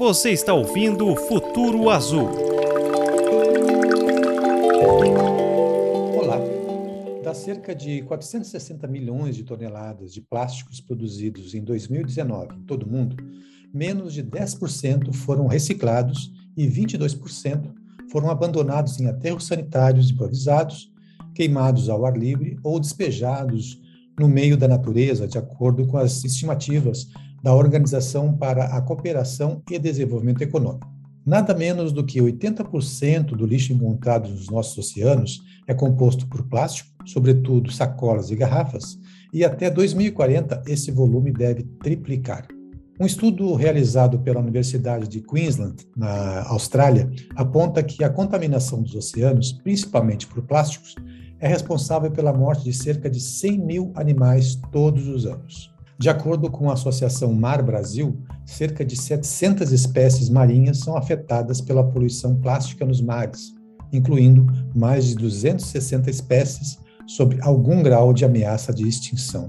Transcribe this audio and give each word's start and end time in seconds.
Você 0.00 0.30
está 0.30 0.54
ouvindo 0.54 1.14
Futuro 1.14 1.90
Azul. 1.90 2.30
Olá. 6.18 6.38
Das 7.22 7.36
cerca 7.36 7.74
de 7.74 8.00
460 8.02 8.88
milhões 8.88 9.36
de 9.36 9.44
toneladas 9.44 10.14
de 10.14 10.22
plásticos 10.22 10.80
produzidos 10.80 11.54
em 11.54 11.62
2019 11.62 12.56
em 12.56 12.62
todo 12.62 12.84
o 12.84 12.88
mundo, 12.90 13.14
menos 13.74 14.14
de 14.14 14.24
10% 14.24 15.12
foram 15.12 15.46
reciclados 15.46 16.32
e 16.56 16.66
22% 16.66 17.72
foram 18.10 18.30
abandonados 18.30 18.98
em 18.98 19.06
aterros 19.06 19.46
sanitários 19.46 20.10
improvisados, 20.10 20.90
queimados 21.34 21.88
ao 21.88 22.04
ar 22.04 22.16
livre 22.16 22.58
ou 22.62 22.78
despejados 22.78 23.80
no 24.18 24.28
meio 24.28 24.56
da 24.56 24.68
natureza, 24.68 25.26
de 25.26 25.38
acordo 25.38 25.86
com 25.86 25.96
as 25.96 26.24
estimativas 26.24 27.08
da 27.42 27.54
Organização 27.54 28.36
para 28.36 28.64
a 28.66 28.82
Cooperação 28.82 29.62
e 29.70 29.78
Desenvolvimento 29.78 30.42
Econômico. 30.42 30.90
Nada 31.24 31.54
menos 31.54 31.92
do 31.92 32.04
que 32.04 32.20
80% 32.20 33.36
do 33.36 33.46
lixo 33.46 33.72
encontrado 33.72 34.28
nos 34.28 34.48
nossos 34.48 34.76
oceanos 34.78 35.40
é 35.66 35.74
composto 35.74 36.26
por 36.26 36.42
plástico, 36.48 36.90
sobretudo 37.06 37.70
sacolas 37.70 38.30
e 38.30 38.36
garrafas, 38.36 38.98
e 39.32 39.44
até 39.44 39.70
2040 39.70 40.62
esse 40.66 40.90
volume 40.90 41.32
deve 41.32 41.62
triplicar. 41.82 42.46
Um 43.00 43.06
estudo 43.06 43.54
realizado 43.54 44.18
pela 44.18 44.40
Universidade 44.40 45.08
de 45.08 45.22
Queensland, 45.22 45.88
na 45.96 46.42
Austrália, 46.48 47.10
aponta 47.34 47.82
que 47.82 48.04
a 48.04 48.10
contaminação 48.10 48.82
dos 48.82 48.94
oceanos, 48.94 49.52
principalmente 49.52 50.26
por 50.26 50.42
plásticos, 50.42 50.94
é 51.38 51.48
responsável 51.48 52.10
pela 52.10 52.30
morte 52.30 52.64
de 52.64 52.74
cerca 52.74 53.08
de 53.08 53.18
100 53.18 53.58
mil 53.58 53.92
animais 53.94 54.60
todos 54.70 55.08
os 55.08 55.24
anos. 55.24 55.72
De 55.98 56.10
acordo 56.10 56.50
com 56.50 56.68
a 56.68 56.74
Associação 56.74 57.32
Mar 57.32 57.62
Brasil, 57.62 58.20
cerca 58.44 58.84
de 58.84 58.94
700 58.94 59.72
espécies 59.72 60.28
marinhas 60.28 60.80
são 60.80 60.94
afetadas 60.94 61.62
pela 61.62 61.82
poluição 61.82 62.36
plástica 62.36 62.84
nos 62.84 63.00
mares, 63.00 63.54
incluindo 63.90 64.46
mais 64.74 65.06
de 65.06 65.14
260 65.14 66.10
espécies 66.10 66.78
sob 67.06 67.38
algum 67.40 67.82
grau 67.82 68.12
de 68.12 68.26
ameaça 68.26 68.74
de 68.74 68.86
extinção. 68.86 69.48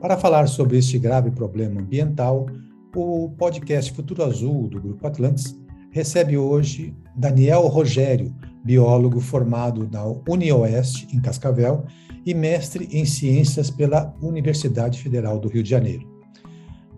Para 0.00 0.16
falar 0.16 0.48
sobre 0.48 0.78
este 0.78 0.98
grave 0.98 1.30
problema 1.30 1.80
ambiental, 1.80 2.46
o 2.94 3.30
podcast 3.30 3.92
Futuro 3.92 4.24
Azul 4.24 4.68
do 4.68 4.80
Grupo 4.80 5.06
Atlantis 5.06 5.58
recebe 5.90 6.36
hoje 6.36 6.94
Daniel 7.16 7.66
Rogério, 7.66 8.34
biólogo 8.64 9.20
formado 9.20 9.88
na 9.90 10.04
UniOeste, 10.28 11.08
em 11.14 11.20
Cascavel, 11.20 11.84
e 12.24 12.34
mestre 12.34 12.88
em 12.92 13.04
ciências 13.04 13.70
pela 13.70 14.14
Universidade 14.20 15.00
Federal 15.02 15.38
do 15.38 15.48
Rio 15.48 15.62
de 15.62 15.70
Janeiro. 15.70 16.06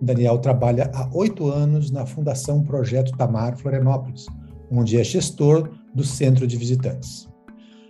Daniel 0.00 0.38
trabalha 0.38 0.90
há 0.94 1.08
oito 1.12 1.48
anos 1.48 1.90
na 1.90 2.06
Fundação 2.06 2.62
Projeto 2.62 3.12
Tamar 3.16 3.56
Florianópolis, 3.56 4.26
onde 4.70 4.98
é 4.98 5.04
gestor 5.04 5.70
do 5.94 6.04
Centro 6.04 6.46
de 6.46 6.56
Visitantes. 6.56 7.28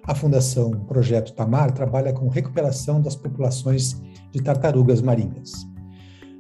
A 0.05 0.15
Fundação 0.15 0.71
Projeto 0.87 1.33
Tamar 1.35 1.71
trabalha 1.73 2.13
com 2.13 2.29
recuperação 2.29 3.01
das 3.01 3.15
populações 3.15 4.01
de 4.33 4.43
tartarugas 4.43 5.01
marinhas. 5.01 5.70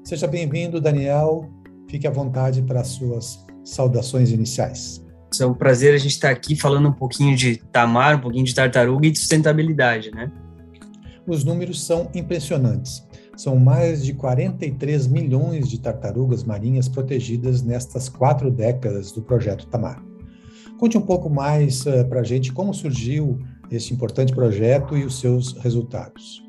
Seja 0.04 0.26
bem-vindo, 0.26 0.80
Daniel. 0.80 1.48
Fique 1.88 2.06
à 2.06 2.10
vontade 2.10 2.62
para 2.62 2.80
as 2.80 2.88
suas 2.88 3.44
saudações 3.64 4.30
iniciais. 4.30 5.04
É 5.40 5.46
um 5.46 5.54
prazer 5.54 5.94
a 5.94 5.98
gente 5.98 6.12
estar 6.12 6.30
aqui 6.30 6.56
falando 6.56 6.88
um 6.88 6.92
pouquinho 6.92 7.36
de 7.36 7.56
tamar, 7.72 8.16
um 8.16 8.20
pouquinho 8.20 8.44
de 8.44 8.54
tartaruga 8.54 9.06
e 9.06 9.10
de 9.10 9.18
sustentabilidade, 9.18 10.10
né? 10.10 10.30
os 11.30 11.44
números 11.44 11.82
são 11.82 12.10
impressionantes. 12.14 13.06
São 13.36 13.56
mais 13.56 14.04
de 14.04 14.12
43 14.12 15.06
milhões 15.06 15.68
de 15.68 15.80
tartarugas 15.80 16.44
marinhas 16.44 16.88
protegidas 16.88 17.62
nestas 17.62 18.08
quatro 18.08 18.50
décadas 18.50 19.12
do 19.12 19.22
projeto 19.22 19.66
Tamar. 19.66 20.02
Conte 20.78 20.98
um 20.98 21.02
pouco 21.02 21.30
mais 21.30 21.86
uh, 21.86 21.90
eh, 21.90 22.04
para 22.04 22.20
a 22.20 22.24
gente 22.24 22.52
como 22.52 22.74
surgiu 22.74 23.38
esse 23.70 23.94
importante 23.94 24.34
projeto 24.34 24.96
e 24.96 25.04
os 25.04 25.20
seus 25.20 25.52
resultados. 25.58 26.42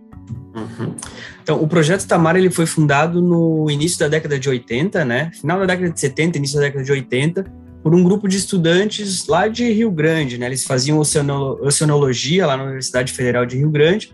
Uhum. 0.56 0.96
Então, 1.42 1.62
o 1.62 1.68
projeto 1.68 2.08
Tamar 2.08 2.36
ele 2.36 2.50
foi 2.50 2.66
fundado 2.66 3.22
no 3.22 3.70
início 3.70 4.00
da 4.00 4.08
década 4.08 4.40
de 4.40 4.50
80, 4.50 5.04
né? 5.06 5.32
Final 5.34 5.60
da 5.60 5.66
década 5.66 5.90
de 5.92 6.00
70, 6.00 6.38
início 6.38 6.58
da 6.58 6.66
década 6.66 6.84
de 6.84 6.92
80, 6.92 7.46
por 7.84 7.96
um 7.96 8.04
grupo 8.04 8.28
de 8.28 8.38
estudantes 8.38 9.28
lá 9.28 9.48
de 9.48 9.72
Rio 9.72 9.92
Grande, 9.92 10.38
né? 10.38 10.46
Eles 10.46 10.64
faziam 10.64 11.00
oceanologia 11.00 12.46
lá 12.46 12.56
na 12.56 12.64
Universidade 12.64 13.12
Federal 13.14 13.46
de 13.46 13.58
Rio 13.58 13.70
Grande 13.70 14.14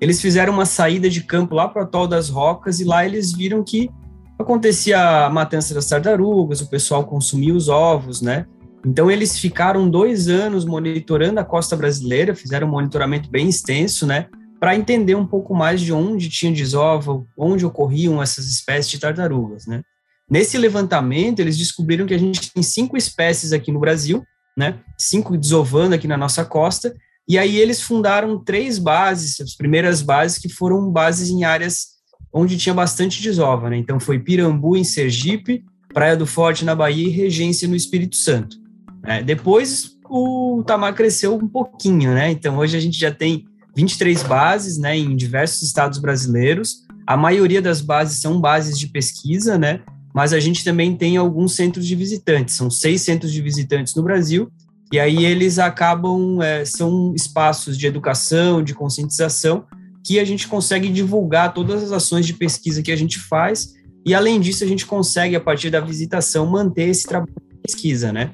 eles 0.00 0.20
fizeram 0.20 0.52
uma 0.52 0.66
saída 0.66 1.08
de 1.08 1.22
campo 1.22 1.54
lá 1.54 1.68
para 1.68 1.82
o 1.82 1.84
Atol 1.84 2.06
das 2.06 2.28
Rocas 2.28 2.80
e 2.80 2.84
lá 2.84 3.04
eles 3.04 3.32
viram 3.32 3.64
que 3.64 3.90
acontecia 4.38 5.24
a 5.26 5.30
matança 5.30 5.74
das 5.74 5.88
tartarugas, 5.88 6.60
o 6.60 6.68
pessoal 6.68 7.04
consumia 7.04 7.54
os 7.54 7.68
ovos, 7.68 8.20
né? 8.20 8.46
Então 8.84 9.10
eles 9.10 9.38
ficaram 9.38 9.88
dois 9.88 10.28
anos 10.28 10.64
monitorando 10.64 11.40
a 11.40 11.44
costa 11.44 11.74
brasileira, 11.74 12.34
fizeram 12.34 12.68
um 12.68 12.70
monitoramento 12.70 13.30
bem 13.30 13.48
extenso, 13.48 14.06
né? 14.06 14.26
Para 14.66 14.74
entender 14.74 15.14
um 15.14 15.24
pouco 15.24 15.54
mais 15.54 15.80
de 15.80 15.92
onde 15.92 16.28
tinha 16.28 16.50
desova, 16.50 17.24
onde 17.38 17.64
ocorriam 17.64 18.20
essas 18.20 18.46
espécies 18.46 18.90
de 18.90 18.98
tartarugas, 18.98 19.64
né? 19.64 19.80
Nesse 20.28 20.58
levantamento, 20.58 21.38
eles 21.38 21.56
descobriram 21.56 22.04
que 22.04 22.12
a 22.12 22.18
gente 22.18 22.52
tem 22.52 22.64
cinco 22.64 22.96
espécies 22.96 23.52
aqui 23.52 23.70
no 23.70 23.78
Brasil, 23.78 24.24
né? 24.58 24.80
Cinco 24.98 25.38
desovando 25.38 25.94
aqui 25.94 26.08
na 26.08 26.16
nossa 26.16 26.44
costa, 26.44 26.92
e 27.28 27.38
aí 27.38 27.56
eles 27.58 27.80
fundaram 27.80 28.42
três 28.42 28.76
bases, 28.76 29.40
as 29.40 29.54
primeiras 29.54 30.02
bases 30.02 30.36
que 30.36 30.48
foram 30.48 30.90
bases 30.90 31.30
em 31.30 31.44
áreas 31.44 31.86
onde 32.32 32.58
tinha 32.58 32.74
bastante 32.74 33.22
desova, 33.22 33.70
né? 33.70 33.76
Então 33.76 34.00
foi 34.00 34.18
Pirambu 34.18 34.76
em 34.76 34.82
Sergipe, 34.82 35.64
Praia 35.94 36.16
do 36.16 36.26
Forte 36.26 36.64
na 36.64 36.74
Bahia 36.74 37.06
e 37.06 37.10
Regência 37.10 37.68
no 37.68 37.76
Espírito 37.76 38.16
Santo. 38.16 38.56
É, 39.04 39.22
depois 39.22 39.92
o 40.10 40.64
Tamar 40.66 40.92
cresceu 40.92 41.36
um 41.36 41.46
pouquinho, 41.46 42.12
né? 42.12 42.32
Então 42.32 42.58
hoje 42.58 42.76
a 42.76 42.80
gente 42.80 42.98
já 42.98 43.12
tem 43.12 43.44
23 43.76 44.22
bases, 44.22 44.78
né, 44.78 44.96
em 44.96 45.14
diversos 45.14 45.62
estados 45.62 45.98
brasileiros. 45.98 46.84
A 47.06 47.16
maioria 47.16 47.60
das 47.60 47.80
bases 47.80 48.20
são 48.20 48.40
bases 48.40 48.78
de 48.78 48.88
pesquisa, 48.88 49.58
né? 49.58 49.80
Mas 50.14 50.32
a 50.32 50.40
gente 50.40 50.64
também 50.64 50.96
tem 50.96 51.16
alguns 51.16 51.54
centros 51.54 51.86
de 51.86 51.94
visitantes. 51.94 52.56
São 52.56 52.70
seis 52.70 53.02
centros 53.02 53.32
de 53.32 53.42
visitantes 53.42 53.94
no 53.94 54.02
Brasil 54.02 54.50
e 54.92 55.00
aí 55.00 55.24
eles 55.24 55.58
acabam, 55.58 56.40
é, 56.40 56.64
são 56.64 57.12
espaços 57.14 57.76
de 57.76 57.86
educação, 57.86 58.62
de 58.62 58.74
conscientização, 58.74 59.64
que 60.04 60.20
a 60.20 60.24
gente 60.24 60.46
consegue 60.46 60.88
divulgar 60.88 61.52
todas 61.52 61.82
as 61.82 61.90
ações 61.90 62.24
de 62.24 62.34
pesquisa 62.34 62.82
que 62.82 62.92
a 62.92 62.96
gente 62.96 63.18
faz, 63.18 63.74
e 64.04 64.14
além 64.14 64.38
disso 64.38 64.62
a 64.62 64.66
gente 64.66 64.86
consegue, 64.86 65.34
a 65.34 65.40
partir 65.40 65.70
da 65.70 65.80
visitação, 65.80 66.46
manter 66.46 66.88
esse 66.88 67.04
trabalho 67.04 67.32
de 67.34 67.58
pesquisa, 67.58 68.12
né? 68.12 68.30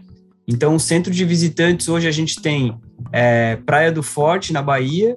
Então, 0.46 0.74
o 0.74 0.80
centro 0.80 1.10
de 1.10 1.24
visitantes, 1.24 1.88
hoje 1.88 2.06
a 2.06 2.10
gente 2.10 2.42
tem 2.42 2.76
é, 3.10 3.56
Praia 3.56 3.90
do 3.90 4.02
Forte, 4.02 4.52
na 4.52 4.60
Bahia, 4.60 5.16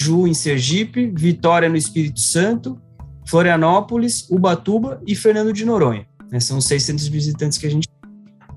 Ju, 0.00 0.26
em 0.26 0.34
Sergipe, 0.34 1.12
Vitória, 1.14 1.68
no 1.68 1.76
Espírito 1.76 2.20
Santo, 2.20 2.80
Florianópolis, 3.26 4.28
Ubatuba 4.30 5.00
e 5.06 5.14
Fernando 5.14 5.52
de 5.52 5.64
Noronha. 5.64 6.06
Né? 6.30 6.40
São 6.40 6.60
seis 6.60 6.84
centros 6.84 7.06
visitantes 7.06 7.58
que 7.58 7.66
a 7.66 7.70
gente 7.70 7.88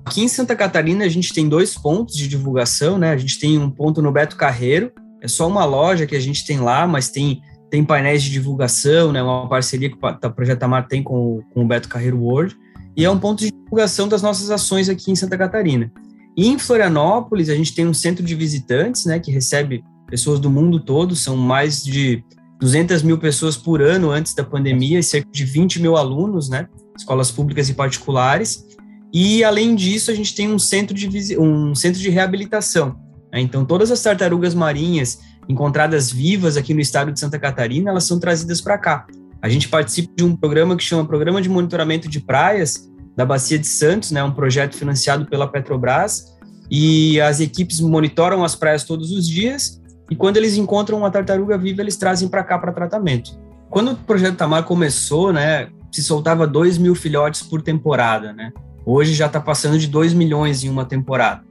Aqui 0.06 0.20
em 0.20 0.28
Santa 0.28 0.54
Catarina, 0.54 1.04
a 1.04 1.08
gente 1.08 1.32
tem 1.32 1.48
dois 1.48 1.74
pontos 1.74 2.14
de 2.14 2.28
divulgação, 2.28 2.98
né? 2.98 3.10
A 3.10 3.16
gente 3.16 3.40
tem 3.40 3.58
um 3.58 3.70
ponto 3.70 4.02
no 4.02 4.12
Beto 4.12 4.36
Carreiro, 4.36 4.92
é 5.22 5.26
só 5.26 5.48
uma 5.48 5.64
loja 5.64 6.06
que 6.06 6.14
a 6.14 6.20
gente 6.20 6.46
tem 6.46 6.60
lá, 6.60 6.86
mas 6.86 7.08
tem, 7.08 7.40
tem 7.70 7.82
painéis 7.82 8.22
de 8.22 8.30
divulgação, 8.30 9.12
né? 9.12 9.22
Uma 9.22 9.48
parceria 9.48 9.88
que 9.88 9.96
o 9.96 10.30
Projeto 10.30 10.62
Amar 10.62 10.86
tem 10.88 11.02
com, 11.02 11.40
com 11.54 11.64
o 11.64 11.66
Beto 11.66 11.88
Carreiro 11.88 12.18
World, 12.18 12.54
e 12.94 13.02
é 13.02 13.10
um 13.10 13.18
ponto 13.18 13.40
de 13.40 13.50
divulgação 13.50 14.06
das 14.06 14.20
nossas 14.20 14.50
ações 14.50 14.90
aqui 14.90 15.10
em 15.10 15.16
Santa 15.16 15.38
Catarina. 15.38 15.90
E 16.36 16.48
em 16.48 16.58
Florianópolis, 16.58 17.48
a 17.48 17.54
gente 17.54 17.74
tem 17.74 17.86
um 17.86 17.94
centro 17.94 18.22
de 18.22 18.34
visitantes, 18.34 19.06
né? 19.06 19.18
Que 19.18 19.30
recebe 19.30 19.82
pessoas 20.06 20.40
do 20.40 20.50
mundo 20.50 20.80
todo, 20.80 21.14
são 21.16 21.36
mais 21.36 21.82
de 21.82 22.22
200 22.60 23.02
mil 23.02 23.18
pessoas 23.18 23.56
por 23.56 23.82
ano 23.82 24.10
antes 24.10 24.34
da 24.34 24.44
pandemia, 24.44 24.98
e 24.98 25.02
cerca 25.02 25.28
de 25.30 25.44
20 25.44 25.80
mil 25.80 25.96
alunos, 25.96 26.48
né? 26.48 26.68
Escolas 26.96 27.30
públicas 27.30 27.68
e 27.68 27.74
particulares. 27.74 28.64
E, 29.12 29.44
além 29.44 29.74
disso, 29.74 30.10
a 30.10 30.14
gente 30.14 30.34
tem 30.34 30.52
um 30.52 30.58
centro 30.58 30.94
de, 30.94 31.38
um 31.38 31.74
centro 31.74 32.00
de 32.00 32.10
reabilitação. 32.10 32.96
Né? 33.32 33.40
Então, 33.40 33.64
todas 33.64 33.90
as 33.90 34.02
tartarugas 34.02 34.54
marinhas 34.54 35.20
encontradas 35.48 36.10
vivas 36.10 36.56
aqui 36.56 36.72
no 36.72 36.80
estado 36.80 37.12
de 37.12 37.20
Santa 37.20 37.38
Catarina, 37.38 37.90
elas 37.90 38.04
são 38.04 38.18
trazidas 38.18 38.60
para 38.60 38.78
cá. 38.78 39.06
A 39.42 39.48
gente 39.48 39.68
participa 39.68 40.12
de 40.16 40.24
um 40.24 40.34
programa 40.34 40.76
que 40.76 40.82
chama 40.82 41.04
Programa 41.04 41.42
de 41.42 41.48
Monitoramento 41.48 42.08
de 42.08 42.18
Praias 42.18 42.90
da 43.16 43.24
Bacia 43.24 43.58
de 43.58 43.66
Santos, 43.66 44.10
né, 44.10 44.24
um 44.24 44.32
projeto 44.32 44.74
financiado 44.74 45.26
pela 45.26 45.46
Petrobras, 45.46 46.34
e 46.70 47.20
as 47.20 47.40
equipes 47.40 47.78
monitoram 47.78 48.42
as 48.42 48.56
praias 48.56 48.84
todos 48.84 49.12
os 49.12 49.28
dias, 49.28 49.80
e 50.10 50.16
quando 50.16 50.36
eles 50.36 50.56
encontram 50.56 50.98
uma 50.98 51.10
tartaruga 51.10 51.56
viva, 51.56 51.80
eles 51.80 51.96
trazem 51.96 52.28
para 52.28 52.44
cá 52.44 52.58
para 52.58 52.72
tratamento. 52.72 53.38
Quando 53.70 53.92
o 53.92 53.96
projeto 53.96 54.36
Tamar 54.36 54.64
começou, 54.64 55.32
né, 55.32 55.68
se 55.90 56.02
soltava 56.02 56.46
2 56.46 56.78
mil 56.78 56.94
filhotes 56.94 57.42
por 57.42 57.62
temporada, 57.62 58.32
né? 58.32 58.52
Hoje 58.84 59.14
já 59.14 59.26
está 59.26 59.40
passando 59.40 59.78
de 59.78 59.86
2 59.86 60.12
milhões 60.12 60.62
em 60.62 60.68
uma 60.68 60.84
temporada. 60.84 61.42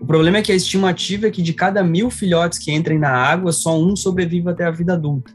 O 0.00 0.06
problema 0.06 0.38
é 0.38 0.42
que 0.42 0.52
a 0.52 0.54
estimativa 0.54 1.26
é 1.26 1.30
que 1.30 1.40
de 1.40 1.54
cada 1.54 1.82
mil 1.82 2.10
filhotes 2.10 2.58
que 2.58 2.72
entrem 2.72 2.98
na 2.98 3.10
água, 3.10 3.52
só 3.52 3.80
um 3.80 3.96
sobrevive 3.96 4.50
até 4.50 4.64
a 4.64 4.70
vida 4.70 4.92
adulta. 4.92 5.32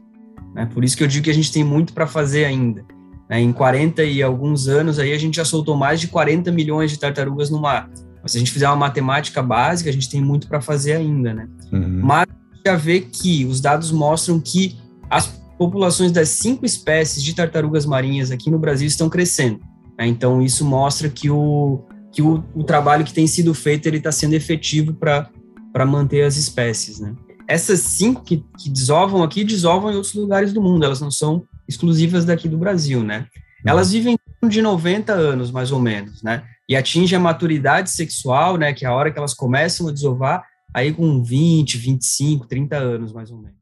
Né? 0.54 0.68
Por 0.72 0.84
isso 0.84 0.96
que 0.96 1.02
eu 1.02 1.08
digo 1.08 1.24
que 1.24 1.30
a 1.30 1.34
gente 1.34 1.50
tem 1.50 1.64
muito 1.64 1.92
para 1.92 2.06
fazer 2.06 2.44
ainda. 2.44 2.84
Né? 3.28 3.40
Em 3.40 3.52
40 3.52 4.04
e 4.04 4.22
alguns 4.22 4.68
anos 4.68 4.98
aí 4.98 5.12
a 5.12 5.18
gente 5.18 5.36
já 5.36 5.44
soltou 5.44 5.76
mais 5.76 6.00
de 6.00 6.08
40 6.08 6.52
milhões 6.52 6.90
de 6.90 6.98
tartarugas 6.98 7.50
no 7.50 7.60
mar. 7.60 7.90
Mas 8.22 8.32
se 8.32 8.38
a 8.38 8.40
gente 8.40 8.52
fizer 8.52 8.68
uma 8.68 8.76
matemática 8.76 9.42
básica, 9.42 9.90
a 9.90 9.92
gente 9.92 10.08
tem 10.08 10.20
muito 10.20 10.46
para 10.46 10.60
fazer 10.60 10.94
ainda, 10.94 11.34
né? 11.34 11.48
Uhum. 11.72 12.00
Mas 12.02 12.26
já 12.64 12.76
vê 12.76 13.00
que 13.00 13.44
os 13.44 13.60
dados 13.60 13.90
mostram 13.90 14.40
que 14.40 14.78
as 15.08 15.26
populações 15.58 16.12
das 16.12 16.28
cinco 16.28 16.64
espécies 16.64 17.22
de 17.22 17.34
tartarugas 17.34 17.84
marinhas 17.84 18.30
aqui 18.30 18.50
no 18.50 18.58
Brasil 18.58 18.86
estão 18.86 19.08
crescendo. 19.08 19.60
Né? 19.98 20.06
Então 20.06 20.40
isso 20.40 20.64
mostra 20.64 21.08
que 21.08 21.28
o 21.30 21.84
que 22.12 22.22
o, 22.22 22.42
o 22.54 22.64
trabalho 22.64 23.04
que 23.04 23.14
tem 23.14 23.26
sido 23.26 23.54
feito 23.54 23.86
ele 23.86 23.98
está 23.98 24.10
sendo 24.10 24.34
efetivo 24.34 24.92
para 24.94 25.86
manter 25.86 26.22
as 26.22 26.36
espécies, 26.36 26.98
né? 26.98 27.14
Essas 27.46 27.80
cinco 27.80 28.22
que, 28.22 28.44
que 28.58 28.70
desovam 28.70 29.22
aqui 29.22 29.44
desovam 29.44 29.92
em 29.92 29.94
outros 29.94 30.14
lugares 30.14 30.52
do 30.52 30.60
mundo. 30.60 30.84
Elas 30.84 31.00
não 31.00 31.10
são 31.10 31.44
exclusivas 31.68 32.24
daqui 32.24 32.48
do 32.48 32.58
Brasil, 32.58 33.02
né? 33.02 33.26
Elas 33.66 33.92
vivem 33.92 34.18
de 34.48 34.62
90 34.62 35.12
anos, 35.12 35.50
mais 35.50 35.70
ou 35.70 35.80
menos, 35.80 36.22
né? 36.22 36.44
E 36.68 36.76
atingem 36.76 37.16
a 37.16 37.20
maturidade 37.20 37.90
sexual, 37.90 38.56
né? 38.56 38.72
Que 38.72 38.84
é 38.84 38.88
a 38.88 38.94
hora 38.94 39.10
que 39.10 39.18
elas 39.18 39.34
começam 39.34 39.88
a 39.88 39.92
desovar, 39.92 40.44
aí 40.74 40.92
com 40.92 41.22
20, 41.22 41.78
25, 41.78 42.46
30 42.46 42.76
anos, 42.76 43.12
mais 43.12 43.30
ou 43.30 43.38
menos. 43.38 43.60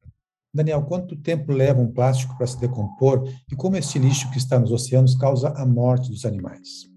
Daniel, 0.54 0.82
quanto 0.82 1.14
tempo 1.14 1.52
leva 1.52 1.80
um 1.80 1.92
plástico 1.92 2.36
para 2.36 2.46
se 2.46 2.58
decompor 2.58 3.28
e 3.50 3.54
como 3.54 3.76
esse 3.76 3.98
lixo 3.98 4.30
que 4.30 4.38
está 4.38 4.58
nos 4.58 4.72
oceanos 4.72 5.14
causa 5.14 5.50
a 5.50 5.66
morte 5.66 6.10
dos 6.10 6.24
animais? 6.24 6.88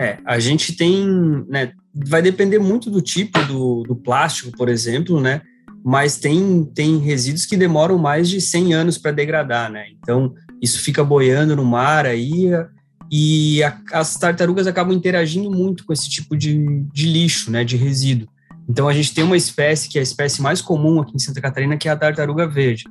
É, 0.00 0.18
a 0.26 0.38
gente 0.38 0.76
tem, 0.76 1.06
né, 1.48 1.72
vai 1.92 2.20
depender 2.20 2.58
muito 2.58 2.90
do 2.90 3.00
tipo 3.00 3.38
do, 3.46 3.82
do 3.84 3.96
plástico, 3.96 4.50
por 4.56 4.68
exemplo, 4.68 5.20
né, 5.20 5.40
mas 5.84 6.16
tem, 6.16 6.64
tem 6.64 6.98
resíduos 6.98 7.46
que 7.46 7.56
demoram 7.56 7.98
mais 7.98 8.28
de 8.28 8.40
100 8.40 8.74
anos 8.74 8.98
para 8.98 9.12
degradar, 9.12 9.70
né? 9.70 9.84
Então, 9.98 10.32
isso 10.60 10.80
fica 10.80 11.04
boiando 11.04 11.54
no 11.54 11.64
mar 11.64 12.06
aí 12.06 12.50
e 13.10 13.62
a, 13.62 13.78
as 13.92 14.16
tartarugas 14.16 14.66
acabam 14.66 14.96
interagindo 14.96 15.50
muito 15.50 15.84
com 15.84 15.92
esse 15.92 16.08
tipo 16.08 16.36
de, 16.36 16.84
de 16.92 17.06
lixo, 17.06 17.50
né, 17.50 17.64
de 17.64 17.76
resíduo. 17.76 18.28
Então, 18.68 18.88
a 18.88 18.94
gente 18.94 19.14
tem 19.14 19.24
uma 19.24 19.36
espécie 19.36 19.88
que 19.88 19.98
é 19.98 20.00
a 20.00 20.02
espécie 20.02 20.40
mais 20.40 20.60
comum 20.60 21.00
aqui 21.00 21.14
em 21.14 21.18
Santa 21.18 21.40
Catarina, 21.40 21.76
que 21.76 21.88
é 21.88 21.92
a 21.92 21.96
tartaruga 21.96 22.46
verde. 22.46 22.84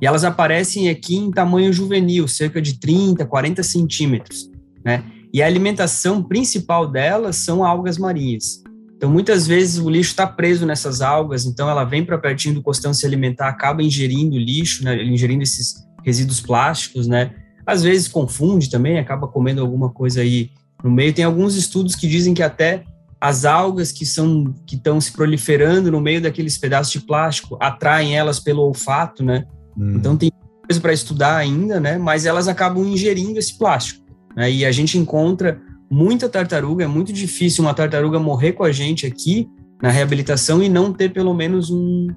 E 0.00 0.06
elas 0.06 0.24
aparecem 0.24 0.88
aqui 0.88 1.16
em 1.16 1.30
tamanho 1.30 1.72
juvenil, 1.72 2.28
cerca 2.28 2.62
de 2.62 2.78
30, 2.78 3.26
40 3.26 3.62
centímetros, 3.62 4.50
né? 4.84 5.02
E 5.32 5.42
a 5.42 5.46
alimentação 5.46 6.22
principal 6.22 6.86
delas 6.86 7.36
são 7.36 7.64
algas 7.64 7.98
marinhas. 7.98 8.62
Então, 8.96 9.10
muitas 9.10 9.46
vezes 9.46 9.78
o 9.78 9.88
lixo 9.88 10.10
está 10.10 10.26
preso 10.26 10.66
nessas 10.66 11.00
algas, 11.00 11.46
então 11.46 11.68
ela 11.68 11.84
vem 11.84 12.04
para 12.04 12.18
pertinho 12.18 12.54
do 12.54 12.62
costão 12.62 12.92
se 12.94 13.06
alimentar, 13.06 13.48
acaba 13.48 13.82
ingerindo 13.82 14.36
lixo, 14.36 14.82
né, 14.82 15.04
ingerindo 15.04 15.42
esses 15.42 15.74
resíduos 16.04 16.40
plásticos, 16.40 17.06
né? 17.06 17.32
Às 17.66 17.82
vezes 17.82 18.08
confunde 18.08 18.70
também, 18.70 18.98
acaba 18.98 19.28
comendo 19.28 19.60
alguma 19.60 19.90
coisa 19.90 20.22
aí 20.22 20.50
no 20.82 20.90
meio. 20.90 21.12
Tem 21.12 21.24
alguns 21.24 21.54
estudos 21.54 21.94
que 21.94 22.08
dizem 22.08 22.34
que 22.34 22.42
até 22.42 22.82
as 23.20 23.44
algas 23.44 23.90
que 23.90 24.06
são 24.06 24.54
que 24.66 24.76
estão 24.76 25.00
se 25.00 25.12
proliferando 25.12 25.90
no 25.90 26.00
meio 26.00 26.22
daqueles 26.22 26.56
pedaços 26.56 26.92
de 26.92 27.00
plástico 27.00 27.56
atraem 27.60 28.16
elas 28.16 28.38
pelo 28.38 28.62
olfato, 28.62 29.24
né? 29.24 29.44
Hum. 29.76 29.94
Então 29.96 30.16
tem 30.16 30.30
coisa 30.66 30.80
para 30.80 30.92
estudar 30.92 31.36
ainda, 31.36 31.80
né? 31.80 31.98
Mas 31.98 32.26
elas 32.26 32.46
acabam 32.46 32.86
ingerindo 32.86 33.38
esse 33.38 33.58
plástico, 33.58 34.04
né? 34.36 34.50
E 34.50 34.64
a 34.64 34.70
gente 34.70 34.96
encontra 34.96 35.60
muita 35.90 36.28
tartaruga, 36.28 36.84
é 36.84 36.88
muito 36.88 37.12
difícil 37.12 37.64
uma 37.64 37.74
tartaruga 37.74 38.18
morrer 38.20 38.52
com 38.52 38.62
a 38.62 38.70
gente 38.70 39.06
aqui 39.06 39.48
na 39.82 39.90
reabilitação 39.90 40.62
e 40.62 40.68
não 40.68 40.92
ter 40.92 41.12
pelo 41.12 41.32
menos 41.34 41.70
um, 41.70 42.08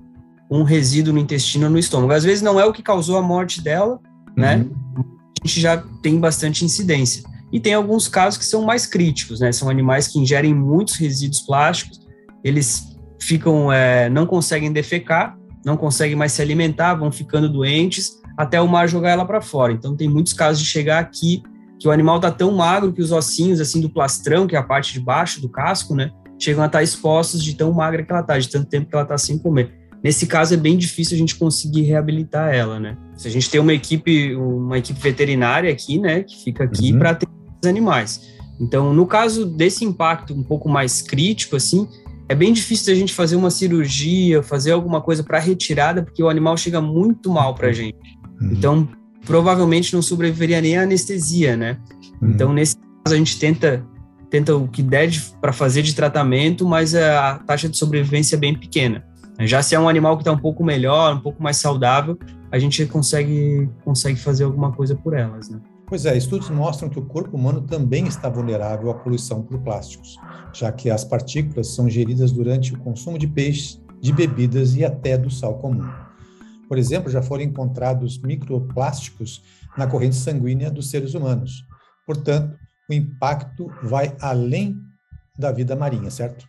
um 0.49 0.63
resíduo 0.63 1.13
no 1.13 1.19
intestino 1.19 1.65
ou 1.65 1.71
no 1.71 1.79
estômago. 1.79 2.13
Às 2.13 2.23
vezes 2.23 2.41
não 2.41 2.59
é 2.59 2.65
o 2.65 2.73
que 2.73 2.83
causou 2.83 3.17
a 3.17 3.21
morte 3.21 3.61
dela, 3.61 3.99
né? 4.35 4.57
uhum. 4.57 4.63
né? 4.63 5.05
A 5.43 5.47
gente 5.47 5.61
já 5.61 5.77
tem 6.03 6.19
bastante 6.19 6.63
incidência. 6.63 7.23
E 7.51 7.59
tem 7.59 7.73
alguns 7.73 8.07
casos 8.07 8.37
que 8.37 8.45
são 8.45 8.63
mais 8.63 8.85
críticos, 8.85 9.39
né? 9.39 9.51
São 9.51 9.69
animais 9.69 10.07
que 10.07 10.19
ingerem 10.19 10.53
muitos 10.53 10.95
resíduos 10.95 11.41
plásticos, 11.41 11.99
eles 12.43 12.97
ficam, 13.19 13.71
é, 13.71 14.09
não 14.09 14.25
conseguem 14.25 14.71
defecar, 14.71 15.37
não 15.65 15.77
conseguem 15.77 16.15
mais 16.15 16.31
se 16.31 16.41
alimentar, 16.41 16.95
vão 16.95 17.11
ficando 17.11 17.49
doentes, 17.49 18.19
até 18.37 18.59
o 18.59 18.67
mar 18.67 18.87
jogar 18.87 19.11
ela 19.11 19.25
para 19.25 19.41
fora. 19.41 19.73
Então 19.73 19.95
tem 19.95 20.09
muitos 20.09 20.33
casos 20.33 20.61
de 20.61 20.67
chegar 20.67 20.99
aqui 20.99 21.43
que 21.79 21.87
o 21.87 21.91
animal 21.91 22.19
tá 22.19 22.31
tão 22.31 22.51
magro 22.51 22.93
que 22.93 23.01
os 23.01 23.11
ossinhos 23.11 23.59
assim 23.59 23.81
do 23.81 23.89
plastrão, 23.89 24.47
que 24.47 24.55
é 24.55 24.59
a 24.59 24.63
parte 24.63 24.93
de 24.93 24.99
baixo 24.99 25.41
do 25.41 25.49
casco, 25.49 25.95
né, 25.95 26.11
chegam 26.39 26.63
a 26.63 26.67
estar 26.67 26.79
tá 26.79 26.83
expostos 26.83 27.43
de 27.43 27.55
tão 27.55 27.71
magra 27.71 28.03
que 28.03 28.11
ela 28.11 28.23
tá, 28.23 28.37
de 28.37 28.49
tanto 28.49 28.69
tempo 28.69 28.89
que 28.89 28.95
ela 28.95 29.05
tá 29.05 29.17
sem 29.17 29.37
comer. 29.37 29.73
Nesse 30.03 30.25
caso 30.25 30.53
é 30.53 30.57
bem 30.57 30.77
difícil 30.77 31.15
a 31.15 31.17
gente 31.17 31.35
conseguir 31.35 31.83
reabilitar 31.83 32.53
ela, 32.53 32.79
né? 32.79 32.97
Se 33.15 33.27
a 33.27 33.31
gente 33.31 33.47
tem 33.47 33.61
uma 33.61 33.73
equipe, 33.73 34.35
uma 34.35 34.79
equipe 34.79 34.99
veterinária 34.99 35.71
aqui, 35.71 35.99
né, 35.99 36.23
que 36.23 36.43
fica 36.43 36.63
aqui 36.63 36.91
uhum. 36.91 36.99
para 36.99 37.11
atender 37.11 37.40
animais. 37.67 38.21
Então, 38.59 38.93
no 38.93 39.07
caso 39.07 39.45
desse 39.45 39.83
impacto 39.83 40.33
um 40.33 40.43
pouco 40.43 40.69
mais 40.69 41.01
crítico, 41.01 41.55
assim, 41.55 41.87
é 42.29 42.35
bem 42.35 42.53
difícil 42.53 42.93
a 42.93 42.95
gente 42.95 43.13
fazer 43.13 43.35
uma 43.35 43.49
cirurgia, 43.49 44.43
fazer 44.43 44.71
alguma 44.71 45.01
coisa 45.01 45.23
para 45.23 45.39
retirada, 45.39 46.03
porque 46.03 46.21
o 46.21 46.29
animal 46.29 46.55
chega 46.55 46.79
muito 46.79 47.31
mal 47.31 47.55
para 47.55 47.69
a 47.69 47.73
gente. 47.73 47.97
Uhum. 48.39 48.51
Então, 48.53 48.87
provavelmente 49.25 49.93
não 49.93 50.01
sobreviveria 50.01 50.61
nem 50.61 50.77
à 50.77 50.83
anestesia, 50.83 51.57
né? 51.57 51.77
Uhum. 52.21 52.29
Então, 52.29 52.53
nesse 52.53 52.75
caso, 53.03 53.15
a 53.15 53.17
gente 53.17 53.37
tenta, 53.39 53.85
tenta 54.29 54.55
o 54.55 54.67
que 54.67 54.83
der 54.83 55.11
para 55.41 55.51
fazer 55.51 55.81
de 55.81 55.95
tratamento, 55.95 56.65
mas 56.65 56.95
a 56.95 57.39
taxa 57.39 57.67
de 57.67 57.77
sobrevivência 57.77 58.35
é 58.35 58.39
bem 58.39 58.57
pequena. 58.57 59.03
Já 59.39 59.63
se 59.63 59.73
é 59.73 59.79
um 59.79 59.89
animal 59.89 60.15
que 60.17 60.21
está 60.21 60.31
um 60.31 60.37
pouco 60.37 60.63
melhor, 60.63 61.15
um 61.15 61.19
pouco 61.19 61.41
mais 61.41 61.57
saudável, 61.57 62.17
a 62.51 62.59
gente 62.59 62.85
consegue, 62.85 63.69
consegue 63.83 64.19
fazer 64.19 64.43
alguma 64.43 64.71
coisa 64.71 64.95
por 64.95 65.13
elas, 65.13 65.49
né? 65.49 65.59
Pois 65.91 66.05
é, 66.05 66.15
estudos 66.15 66.49
mostram 66.49 66.87
que 66.87 66.97
o 66.97 67.05
corpo 67.05 67.35
humano 67.35 67.63
também 67.63 68.07
está 68.07 68.29
vulnerável 68.29 68.89
à 68.89 68.93
poluição 68.93 69.43
por 69.43 69.59
plásticos, 69.59 70.17
já 70.53 70.71
que 70.71 70.89
as 70.89 71.03
partículas 71.03 71.67
são 71.67 71.89
geridas 71.89 72.31
durante 72.31 72.73
o 72.73 72.79
consumo 72.79 73.19
de 73.19 73.27
peixes, 73.27 73.77
de 73.99 74.13
bebidas 74.13 74.73
e 74.73 74.85
até 74.85 75.17
do 75.17 75.29
sal 75.29 75.59
comum. 75.59 75.85
Por 76.69 76.77
exemplo, 76.77 77.11
já 77.11 77.21
foram 77.21 77.43
encontrados 77.43 78.17
microplásticos 78.21 79.43
na 79.77 79.85
corrente 79.85 80.15
sanguínea 80.15 80.71
dos 80.71 80.89
seres 80.89 81.13
humanos. 81.13 81.65
Portanto, 82.07 82.57
o 82.89 82.93
impacto 82.93 83.69
vai 83.83 84.15
além 84.21 84.77
da 85.37 85.51
vida 85.51 85.75
marinha, 85.75 86.09
certo? 86.09 86.45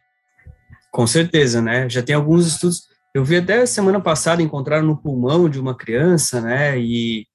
Com 0.93 1.05
certeza, 1.05 1.61
né? 1.61 1.91
Já 1.91 2.01
tem 2.01 2.15
alguns 2.15 2.47
estudos. 2.47 2.83
Eu 3.13 3.25
vi 3.25 3.39
até 3.39 3.67
semana 3.67 4.01
passada 4.01 4.41
encontraram 4.41 4.87
no 4.87 5.03
pulmão 5.03 5.49
de 5.49 5.59
uma 5.59 5.77
criança, 5.77 6.41
né? 6.41 6.79
E 6.79 7.27